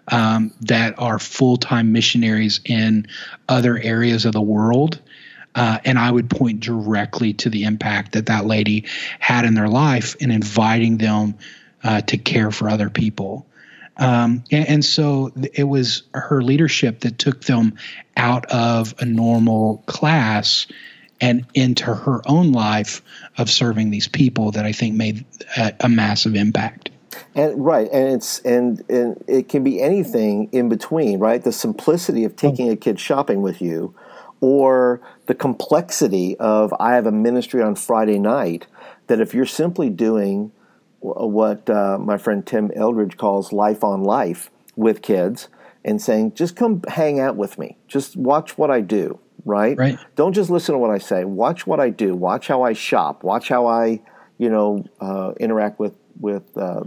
[0.07, 3.07] um, that are full time missionaries in
[3.47, 4.99] other areas of the world.
[5.55, 8.85] Uh, and I would point directly to the impact that that lady
[9.19, 11.35] had in their life in inviting them
[11.83, 13.47] uh, to care for other people.
[13.99, 17.77] Um, and, and, so it was her leadership that took them
[18.15, 20.67] out of a normal class
[21.19, 23.01] and into her own life
[23.37, 25.25] of serving these people that I think made
[25.57, 26.91] a, a massive impact.
[27.33, 31.43] And right, and it's and, and it can be anything in between, right?
[31.43, 33.95] The simplicity of taking a kid shopping with you,
[34.41, 38.67] or the complexity of I have a ministry on Friday night.
[39.07, 40.51] That if you're simply doing
[40.99, 45.49] what uh, my friend Tim Eldridge calls life on life with kids,
[45.83, 49.77] and saying, just come hang out with me, just watch what I do, right?
[49.77, 49.97] Right.
[50.15, 51.23] Don't just listen to what I say.
[51.23, 52.13] Watch what I do.
[52.13, 53.23] Watch how I shop.
[53.23, 54.01] Watch how I,
[54.37, 56.83] you know, uh, interact with with uh,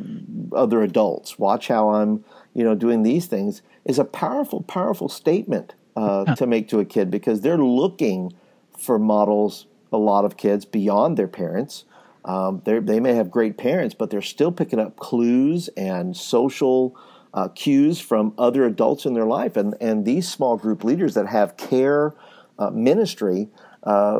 [0.53, 1.39] other adults.
[1.39, 6.47] Watch how I'm, you know, doing these things is a powerful, powerful statement uh, to
[6.47, 8.33] make to a kid because they're looking
[8.77, 9.67] for models.
[9.93, 11.85] A lot of kids beyond their parents.
[12.25, 16.97] Um, they may have great parents, but they're still picking up clues and social
[17.33, 19.57] uh, cues from other adults in their life.
[19.57, 22.15] And and these small group leaders that have care
[22.59, 23.49] uh, ministry
[23.85, 24.19] uh,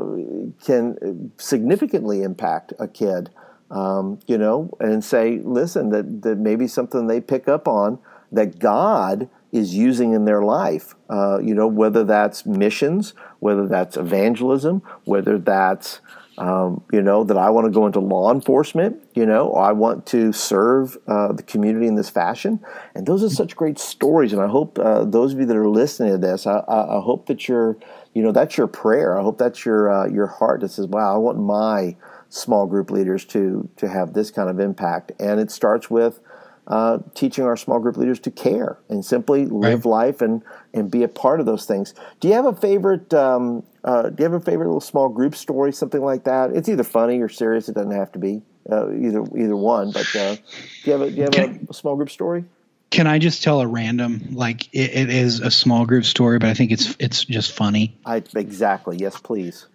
[0.65, 3.31] can significantly impact a kid
[3.71, 7.99] um, you know, and say, listen, that, that maybe something they pick up on
[8.33, 10.95] that God is using in their life.
[11.09, 16.01] Uh, you know, whether that's missions, whether that's evangelism, whether that's
[16.39, 19.03] um, you know that I want to go into law enforcement.
[19.15, 22.61] You know, I want to serve uh, the community in this fashion.
[22.95, 24.33] And those are such great stories.
[24.33, 27.01] And I hope uh, those of you that are listening to this, I, I, I,
[27.01, 27.77] hope that you're,
[28.15, 29.19] you know, that's your prayer.
[29.19, 31.97] I hope that's your uh, your heart that says, "Wow, I want my."
[32.33, 35.13] small group leaders to to have this kind of impact.
[35.19, 36.21] And it starts with
[36.67, 39.91] uh, teaching our small group leaders to care and simply live right.
[39.91, 41.93] life and and be a part of those things.
[42.21, 43.13] Do you have a favorite?
[43.13, 46.51] Um, uh, do you have a favorite little small group story, something like that?
[46.51, 47.69] It's either funny or serious.
[47.69, 49.93] It doesn't have to be uh, either either one.
[49.93, 50.41] But uh, do
[50.85, 52.45] you have a do you have a, a, small group story?
[52.91, 56.49] Can I just tell a random like it, it is a small group story, but
[56.49, 57.97] I think it's it's just funny.
[58.05, 59.67] I exactly yes, please.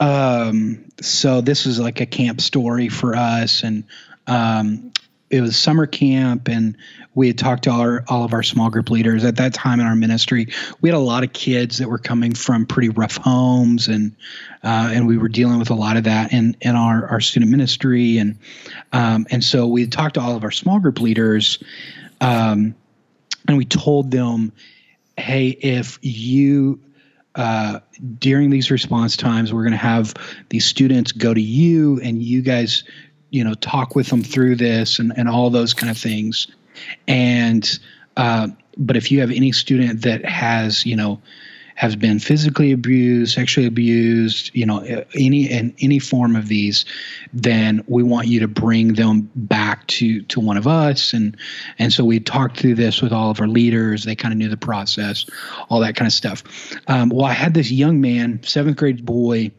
[0.00, 3.84] Um, so this is like a camp story for us, and
[4.28, 4.92] um,
[5.30, 6.76] it was summer camp and
[7.18, 9.86] we had talked to our, all of our small group leaders at that time in
[9.86, 10.46] our ministry.
[10.80, 14.14] We had a lot of kids that were coming from pretty rough homes and
[14.62, 17.50] uh, and we were dealing with a lot of that in in our, our student
[17.50, 18.18] ministry.
[18.18, 18.38] And
[18.92, 21.60] um, and so we talked to all of our small group leaders
[22.20, 22.76] um,
[23.48, 24.52] and we told them
[25.16, 26.78] hey if you
[27.34, 27.80] uh,
[28.18, 30.14] during these response times, we're going to have
[30.50, 32.84] these students go to you and you guys
[33.30, 36.46] you know talk with them through this and, and all those kind of things
[37.06, 37.78] and
[38.16, 41.20] uh, but if you have any student that has you know
[41.74, 44.80] has been physically abused sexually abused you know
[45.14, 46.84] any in any form of these
[47.32, 51.12] then we want you to bring them back to to one of us.
[51.12, 51.36] And
[51.78, 54.04] and so we talked through this with all of our leaders.
[54.04, 55.26] They kind of knew the process
[55.68, 56.42] all that kind of stuff.
[56.86, 59.52] Um, well i had this young man seventh grade boy.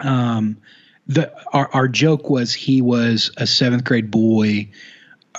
[0.00, 0.58] Um,
[1.06, 4.68] the our, our joke was he was a seventh grade boy,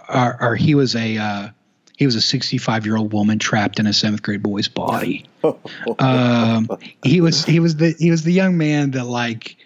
[0.10, 1.50] or, or he was a uh,
[1.98, 5.26] he was a 65 year old woman trapped in a seventh grade boy's body.
[6.00, 6.70] um,
[7.04, 9.58] he was he was the he was the young man that like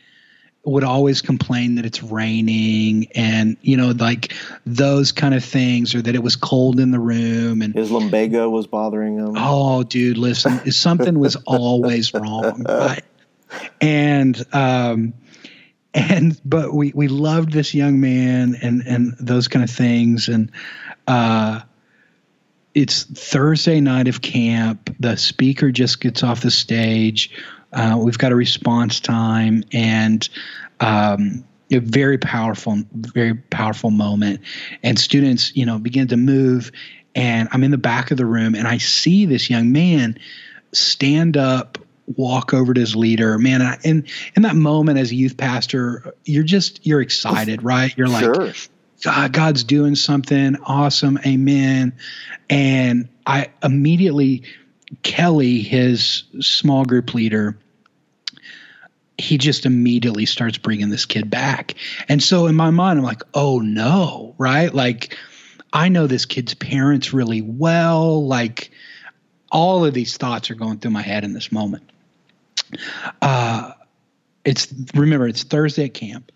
[0.64, 4.34] would always complain that it's raining and you know like
[4.66, 8.48] those kind of things or that it was cold in the room and his lumbago
[8.48, 13.04] was bothering him oh dude listen something was always wrong right
[13.82, 15.14] and um
[15.94, 20.52] and but we we loved this young man and and those kind of things and
[21.08, 21.62] uh
[22.74, 24.96] it's Thursday night of camp.
[25.00, 27.32] The speaker just gets off the stage.
[27.74, 30.28] Uh, we've got a response time and
[30.80, 34.42] um, a very powerful, very powerful moment.
[34.84, 36.72] And students, you know, begin to move.
[37.14, 40.18] And I'm in the back of the room and I see this young man
[40.72, 41.78] stand up
[42.18, 46.44] walk over to his leader man and in that moment as a youth pastor you're
[46.44, 47.96] just you're excited right?
[47.98, 48.52] You're like sure.
[49.04, 51.94] God, god's doing something awesome amen.
[52.50, 54.44] And i immediately
[55.04, 57.58] kelly his small group leader
[59.18, 61.76] he just immediately starts bringing this kid back.
[62.10, 64.74] And so in my mind i'm like oh no right?
[64.74, 65.18] Like
[65.74, 68.26] i know this kid's parents really well.
[68.26, 68.72] Like
[69.52, 71.91] all of these thoughts are going through my head in this moment
[73.22, 73.72] uh,
[74.44, 76.32] it's remember it's Thursday at camp.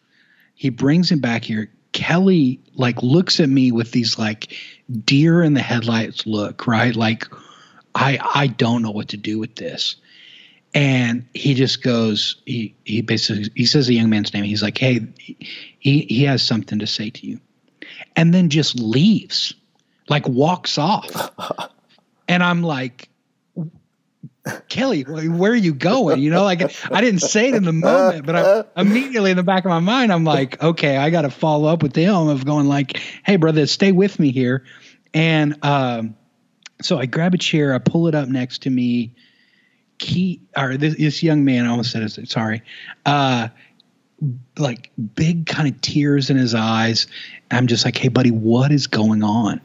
[0.56, 1.72] He brings him back here.
[1.92, 4.54] Kelly like looks at me with these like
[5.06, 6.96] deer in the headlights look, right?
[6.96, 7.26] Like
[7.94, 9.96] I I don't know what to do with this.
[10.74, 14.44] And he just goes, he he basically he says the young man's name.
[14.44, 15.08] He's like, hey,
[15.80, 17.40] he he has something to say to you.
[18.18, 19.54] And then just leaves,
[20.10, 21.32] like walks off.
[22.28, 23.08] and I'm like,
[24.70, 26.22] Kelly, where are you going?
[26.22, 29.44] You know, like I didn't say it in the moment, but I, immediately in the
[29.44, 32.46] back of my mind, I'm like, okay, I got to follow up with him of
[32.46, 34.64] going like, hey, brother, stay with me here.
[35.14, 36.16] And um,
[36.82, 39.14] so I grab a chair, I pull it up next to me.
[39.98, 42.64] Key, or this, this young man, I almost said it, sorry,
[43.06, 43.48] uh,
[44.58, 47.08] like big kind of tears in his eyes.
[47.50, 49.62] I'm just like, hey, buddy, what is going on?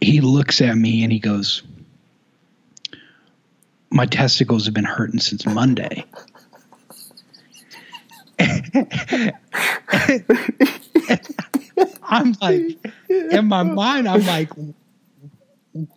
[0.00, 1.62] He looks at me and he goes,
[3.92, 6.04] my testicles have been hurting since Monday.
[12.02, 12.78] I'm like,
[13.08, 14.50] in my mind, I'm like,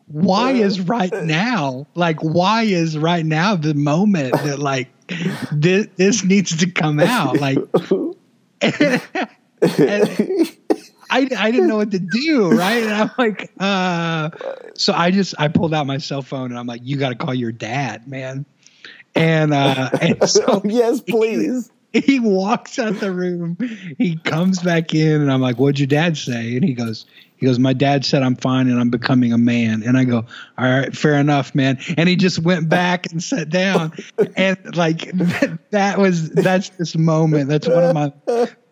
[0.08, 1.88] why is right now?
[1.96, 4.90] Like, why is right now the moment that like
[5.52, 7.40] this, this needs to come out?
[7.40, 7.58] Like,
[8.62, 9.02] and,
[11.10, 12.84] I, I didn't know what to do, right?
[12.84, 14.30] And I'm like, uh,
[14.74, 17.16] so I just I pulled out my cell phone and I'm like, you got to
[17.16, 18.46] call your dad, man.
[19.16, 21.72] And uh, and so yes, please.
[21.94, 23.58] He, he walks out the room.
[23.98, 27.06] He comes back in, and I'm like, "What'd your dad say?" And he goes,
[27.38, 30.26] "He goes, my dad said I'm fine and I'm becoming a man." And I go,
[30.58, 33.94] "All right, fair enough, man." And he just went back and sat down,
[34.36, 37.48] and like that, that was that's this moment.
[37.48, 38.12] That's one of my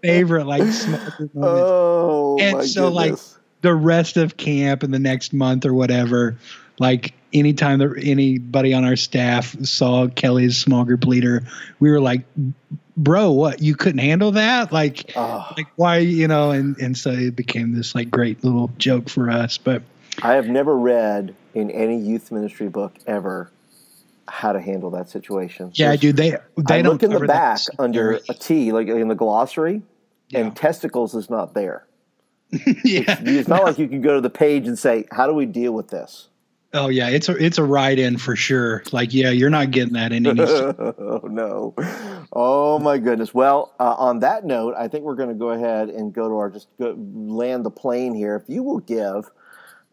[0.04, 1.00] favorite like small
[1.34, 1.36] moments.
[1.36, 3.34] Oh, and so goodness.
[3.36, 6.38] like the rest of camp and the next month or whatever,
[6.80, 11.44] like anytime that anybody on our staff saw Kelly's small group leader,
[11.80, 12.26] we were like,
[12.98, 14.72] bro, what you couldn't handle that?
[14.72, 15.52] Like, oh.
[15.58, 19.30] like why, you know, and, and so it became this like great little joke for
[19.30, 19.58] us.
[19.58, 19.82] But
[20.22, 23.50] I have never read in any youth ministry book ever
[24.28, 25.72] how to handle that situation.
[25.74, 26.16] Yeah, dude.
[26.16, 29.82] They they I don't look in the back under a T, like in the glossary,
[30.34, 30.40] yeah.
[30.40, 31.88] and testicles is not there.
[32.52, 33.64] yeah, it's, it's not no.
[33.64, 36.30] like you can go to the page and say, "How do we deal with this?"
[36.76, 38.84] Oh yeah, it's a it's a ride in for sure.
[38.92, 40.42] Like yeah, you're not getting that in any.
[40.42, 41.76] oh no!
[42.32, 43.34] Oh my goodness.
[43.34, 46.36] Well, uh, on that note, I think we're going to go ahead and go to
[46.36, 48.36] our just go, land the plane here.
[48.36, 49.30] If you will give.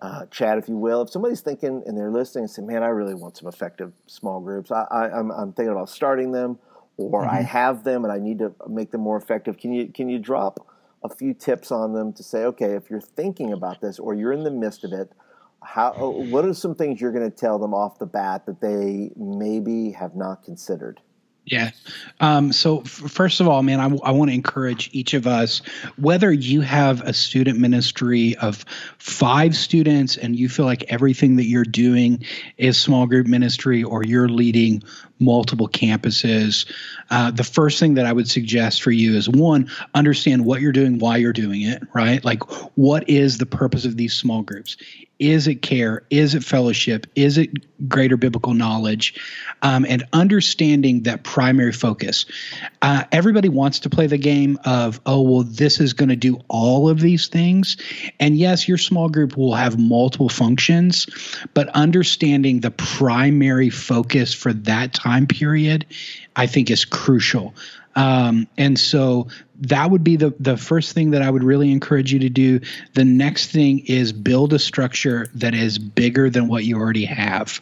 [0.02, 2.86] Uh, Chad, if you will, if somebody's thinking and they're listening and say, "Man, I
[2.86, 4.70] really want some effective small groups.
[4.70, 6.58] I, I, I'm, I'm thinking about starting them,
[7.00, 7.36] or mm-hmm.
[7.36, 10.18] I have them and I need to make them more effective." Can you can you
[10.18, 10.66] drop
[11.02, 14.32] a few tips on them to say, okay, if you're thinking about this or you're
[14.32, 15.10] in the midst of it,
[15.62, 19.10] how what are some things you're going to tell them off the bat that they
[19.16, 21.00] maybe have not considered
[21.50, 21.70] yeah.
[22.20, 25.26] Um, so, f- first of all, man, I, w- I want to encourage each of
[25.26, 25.62] us,
[25.98, 28.64] whether you have a student ministry of
[28.98, 32.24] five students and you feel like everything that you're doing
[32.56, 34.84] is small group ministry or you're leading
[35.18, 36.70] multiple campuses,
[37.10, 40.70] uh, the first thing that I would suggest for you is one, understand what you're
[40.70, 42.24] doing, why you're doing it, right?
[42.24, 42.44] Like,
[42.76, 44.76] what is the purpose of these small groups?
[45.20, 46.02] Is it care?
[46.08, 47.06] Is it fellowship?
[47.14, 47.50] Is it
[47.88, 49.20] greater biblical knowledge?
[49.60, 52.24] Um, and understanding that primary focus.
[52.80, 56.40] Uh, everybody wants to play the game of, oh, well, this is going to do
[56.48, 57.76] all of these things.
[58.18, 61.06] And yes, your small group will have multiple functions,
[61.52, 65.84] but understanding the primary focus for that time period,
[66.34, 67.54] I think is crucial.
[67.96, 69.28] Um, and so
[69.62, 72.60] that would be the the first thing that I would really encourage you to do.
[72.94, 77.60] The next thing is build a structure that is bigger than what you already have.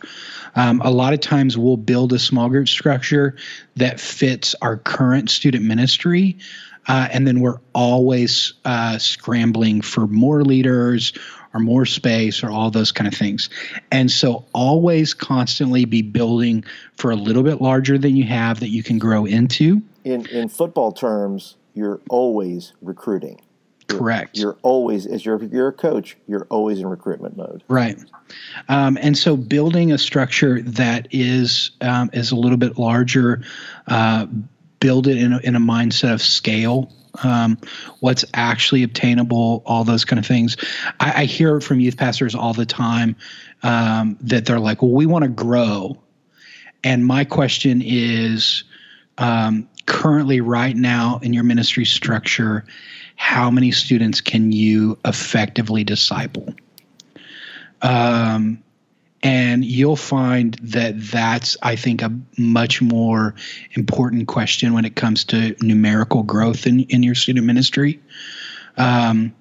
[0.54, 3.36] Um, a lot of times we'll build a small group structure
[3.76, 6.38] that fits our current student ministry.
[6.86, 11.12] Uh, and then we're always uh, scrambling for more leaders
[11.59, 13.50] or more space or all those kind of things.
[13.90, 16.64] And so always constantly be building
[16.96, 19.82] for a little bit larger than you have that you can grow into.
[20.04, 23.40] In in football terms, you're always recruiting.
[23.90, 24.36] You're, Correct.
[24.36, 27.64] You're always, as you're, you're a coach, you're always in recruitment mode.
[27.68, 27.98] Right.
[28.68, 33.42] Um, and so building a structure that is um, is a little bit larger,
[33.86, 34.26] uh,
[34.80, 36.92] build it in a, in a mindset of scale.
[37.24, 37.58] Um,
[38.00, 40.56] what's actually obtainable, all those kind of things.
[41.00, 43.16] I, I hear from youth pastors all the time
[43.62, 45.98] um, that they're like, "Well, we want to grow,"
[46.84, 48.64] and my question is,
[49.18, 52.64] um, currently right now in your ministry structure
[53.16, 56.54] how many students can you effectively disciple
[57.82, 58.62] um,
[59.22, 63.34] and you'll find that that's i think a much more
[63.72, 68.00] important question when it comes to numerical growth in, in your student ministry
[68.76, 69.34] um,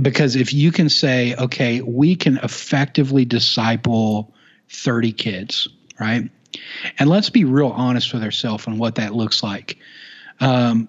[0.00, 4.32] because if you can say okay we can effectively disciple
[4.68, 5.68] 30 kids
[6.00, 6.30] right
[6.98, 9.78] and let's be real honest with ourselves on what that looks like.
[10.40, 10.88] Um,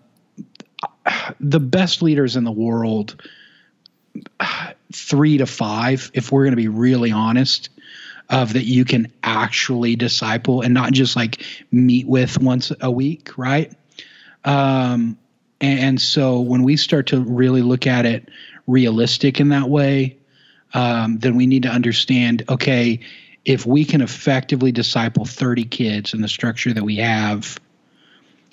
[1.39, 3.21] the best leaders in the world,
[4.93, 7.69] three to five, if we're going to be really honest,
[8.29, 13.37] of that you can actually disciple and not just like meet with once a week,
[13.37, 13.73] right?
[14.45, 15.17] Um,
[15.59, 18.29] and, and so when we start to really look at it
[18.67, 20.17] realistic in that way,
[20.73, 22.99] um, then we need to understand okay,
[23.45, 27.59] if we can effectively disciple 30 kids in the structure that we have,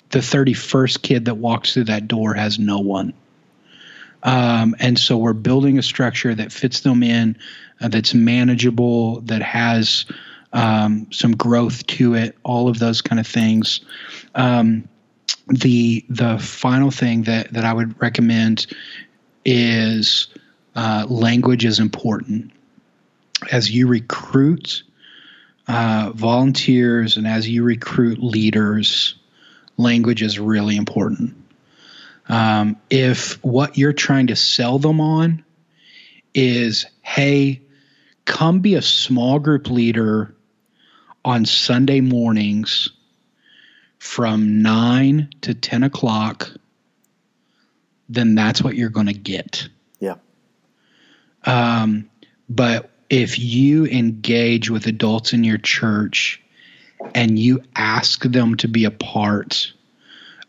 [0.09, 3.13] the 31st kid that walks through that door has no one.
[4.23, 7.37] Um, and so we're building a structure that fits them in,
[7.81, 10.05] uh, that's manageable, that has
[10.53, 13.81] um, some growth to it, all of those kind of things.
[14.35, 14.87] Um,
[15.47, 18.67] the the final thing that that I would recommend
[19.45, 20.27] is
[20.75, 22.51] uh, language is important
[23.51, 24.83] as you recruit
[25.67, 29.15] uh, volunteers and as you recruit leaders,
[29.77, 31.35] language is really important.
[32.29, 35.45] Um, if what you're trying to sell them on
[36.33, 37.61] is, hey,
[38.27, 40.35] come be a small group leader
[41.25, 42.89] on Sunday mornings
[43.97, 46.51] from 9 to 10 o'clock,
[48.09, 49.67] then that's what you're going to get.
[49.99, 50.15] Yeah.
[51.45, 52.09] Um,
[52.49, 56.41] but if you engage with adults in your church
[57.15, 59.71] and you ask them to be a part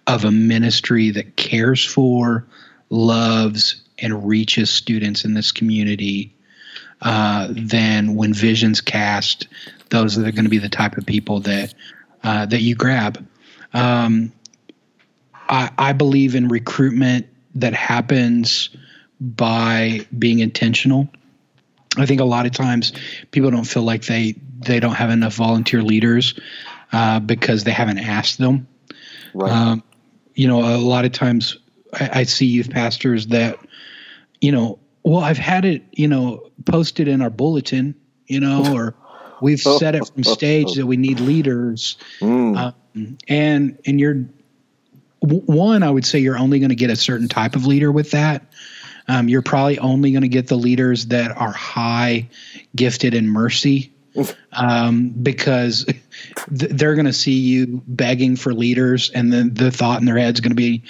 [0.06, 2.44] of a ministry that cares for,
[2.90, 6.34] loves, and reaches students in this community,
[7.00, 9.48] uh, then when visions cast,
[9.90, 11.74] those are going to be the type of people that
[12.22, 13.26] uh, that you grab.
[13.72, 14.32] Um,
[15.48, 18.70] I, I believe in recruitment that happens
[19.20, 21.08] by being intentional
[21.98, 22.92] I think a lot of times
[23.30, 26.38] people don't feel like they they don't have enough volunteer leaders
[26.92, 28.68] uh, because they haven't asked them.
[29.34, 29.50] Right.
[29.50, 29.82] Um,
[30.34, 31.56] you know, a lot of times
[31.92, 33.58] I, I, see youth pastors that,
[34.40, 34.78] you know,
[35.08, 37.94] well, I've had it, you know, posted in our bulletin,
[38.26, 38.94] you know, or
[39.40, 42.56] We've said it from stage that we need leaders, mm.
[42.56, 44.24] um, and and you're
[45.20, 45.82] one.
[45.82, 48.52] I would say you're only going to get a certain type of leader with that.
[49.06, 52.28] Um, you're probably only going to get the leaders that are high
[52.76, 53.92] gifted in mercy
[54.52, 60.00] um, because th- they're going to see you begging for leaders, and then the thought
[60.00, 60.82] in their head is going to be,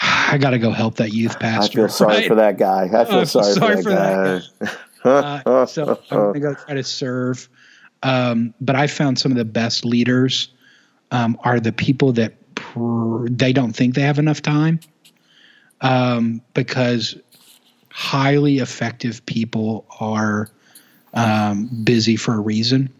[0.00, 2.28] "I got to go help that youth pastor." I feel sorry right?
[2.28, 2.84] for that guy.
[2.84, 4.72] I feel uh, sorry, sorry, for that, for guy.
[5.04, 5.50] That guy.
[5.50, 7.48] uh, so I'm going to go try to serve.
[8.02, 10.48] Um, but I found some of the best leaders
[11.10, 14.80] um, are the people that pr- they don't think they have enough time
[15.80, 17.16] um, because
[17.90, 20.48] highly effective people are
[21.14, 22.90] um, busy for a reason.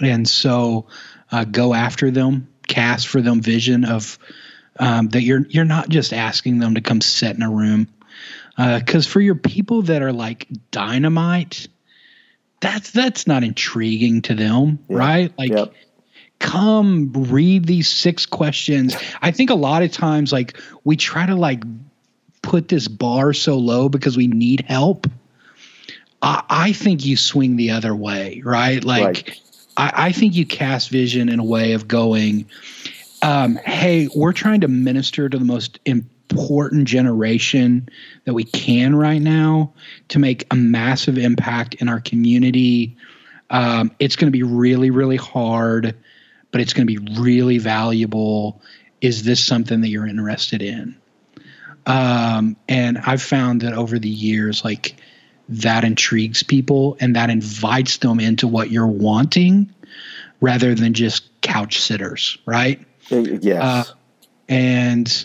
[0.00, 0.86] And so
[1.30, 4.18] uh, go after them, cast for them vision of
[4.78, 7.88] um, that you're you're not just asking them to come sit in a room.
[8.56, 11.68] Because uh, for your people that are like dynamite,
[12.60, 14.96] that's that's not intriguing to them, yeah.
[14.96, 15.38] right?
[15.38, 15.74] Like yep.
[16.38, 18.96] come read these six questions.
[19.22, 21.62] I think a lot of times like we try to like
[22.42, 25.06] put this bar so low because we need help
[26.22, 28.82] I, I think you swing the other way, right?
[28.82, 29.40] Like, right.
[29.76, 32.46] I, I think you cast vision in a way of going,
[33.22, 37.88] um, hey, we're trying to minister to the most important generation
[38.24, 39.72] that we can right now
[40.08, 42.96] to make a massive impact in our community.
[43.50, 45.96] Um, it's going to be really, really hard,
[46.50, 48.60] but it's going to be really valuable.
[49.00, 50.96] Is this something that you're interested in?
[51.86, 54.96] Um, and I've found that over the years, like
[55.48, 59.72] that intrigues people and that invites them into what you're wanting
[60.40, 62.80] rather than just couch sitters, right?
[63.10, 63.62] Yes.
[63.62, 63.92] Uh,
[64.48, 65.24] and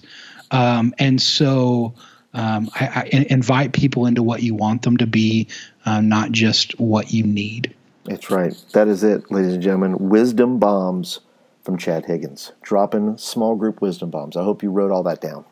[0.52, 1.94] um, and so
[2.34, 5.48] um, I, I, invite people into what you want them to be,
[5.86, 7.74] uh, not just what you need.
[8.06, 8.54] That's right.
[8.74, 10.10] That is it, ladies and gentlemen.
[10.10, 11.20] Wisdom bombs
[11.64, 12.52] from Chad Higgins.
[12.62, 14.36] Dropping small group wisdom bombs.
[14.36, 15.46] I hope you wrote all that down.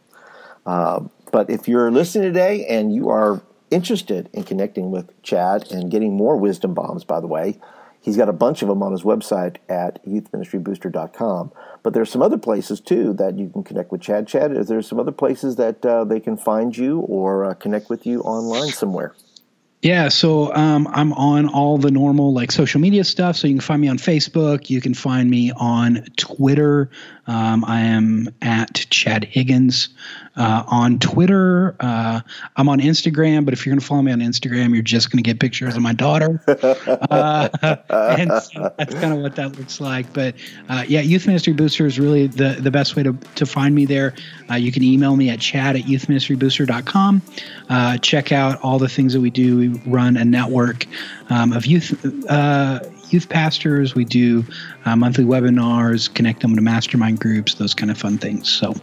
[0.66, 1.02] Uh,
[1.32, 3.42] but if you're listening today and you are
[3.72, 7.60] interested in connecting with Chad and getting more wisdom bombs, by the way,
[8.02, 11.52] he's got a bunch of them on his website at youthministrybooster.com.
[11.84, 14.28] But there's some other places too that you can connect with Chad.
[14.28, 17.90] Chad, is there some other places that uh, they can find you or uh, connect
[17.90, 19.16] with you online somewhere?
[19.82, 23.36] Yeah, so um, I'm on all the normal like social media stuff.
[23.36, 24.70] So you can find me on Facebook.
[24.70, 26.92] You can find me on Twitter.
[27.26, 29.90] Um, I am at Chad Higgins
[30.36, 31.76] uh, on Twitter.
[31.80, 32.22] Uh,
[32.56, 35.24] I'm on Instagram, but if you're going to follow me on Instagram, you're just going
[35.24, 36.42] to get pictures of my daughter.
[36.48, 37.50] uh,
[37.90, 40.12] and so that's kind of what that looks like.
[40.14, 40.36] But
[40.70, 43.86] uh, yeah, Youth Ministry Booster is really the, the best way to, to find me
[43.86, 44.14] there.
[44.50, 47.22] Uh, you can email me at chad at youthministrybooster.com.
[47.70, 49.58] Uh, check out all the things that we do.
[49.58, 50.86] We run a network
[51.30, 51.92] um, of youth
[53.12, 53.94] youth pastors.
[53.94, 54.46] We do
[54.86, 58.50] uh, monthly webinars, connect them to mastermind groups, those kind of fun things.
[58.50, 58.74] So.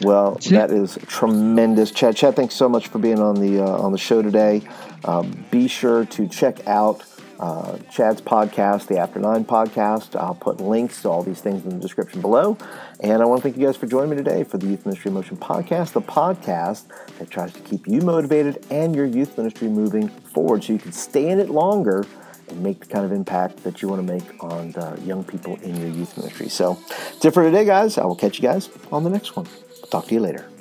[0.00, 2.16] Well, that is tremendous, Chad.
[2.16, 4.62] Chad, thanks so much for being on the uh, on the show today.
[5.04, 7.04] Uh, be sure to check out
[7.38, 10.18] uh, Chad's podcast, the After Nine podcast.
[10.18, 12.56] I'll put links to all these things in the description below.
[13.00, 15.10] And I want to thank you guys for joining me today for the Youth Ministry
[15.10, 16.84] Motion podcast, the podcast
[17.18, 20.92] that tries to keep you motivated and your youth ministry moving forward so you can
[20.92, 22.04] stay in it longer
[22.48, 25.56] and make the kind of impact that you want to make on the young people
[25.62, 26.48] in your youth ministry.
[26.48, 27.98] So, that's it for today, guys.
[27.98, 29.46] I will catch you guys on the next one.
[29.90, 30.53] Talk to you later.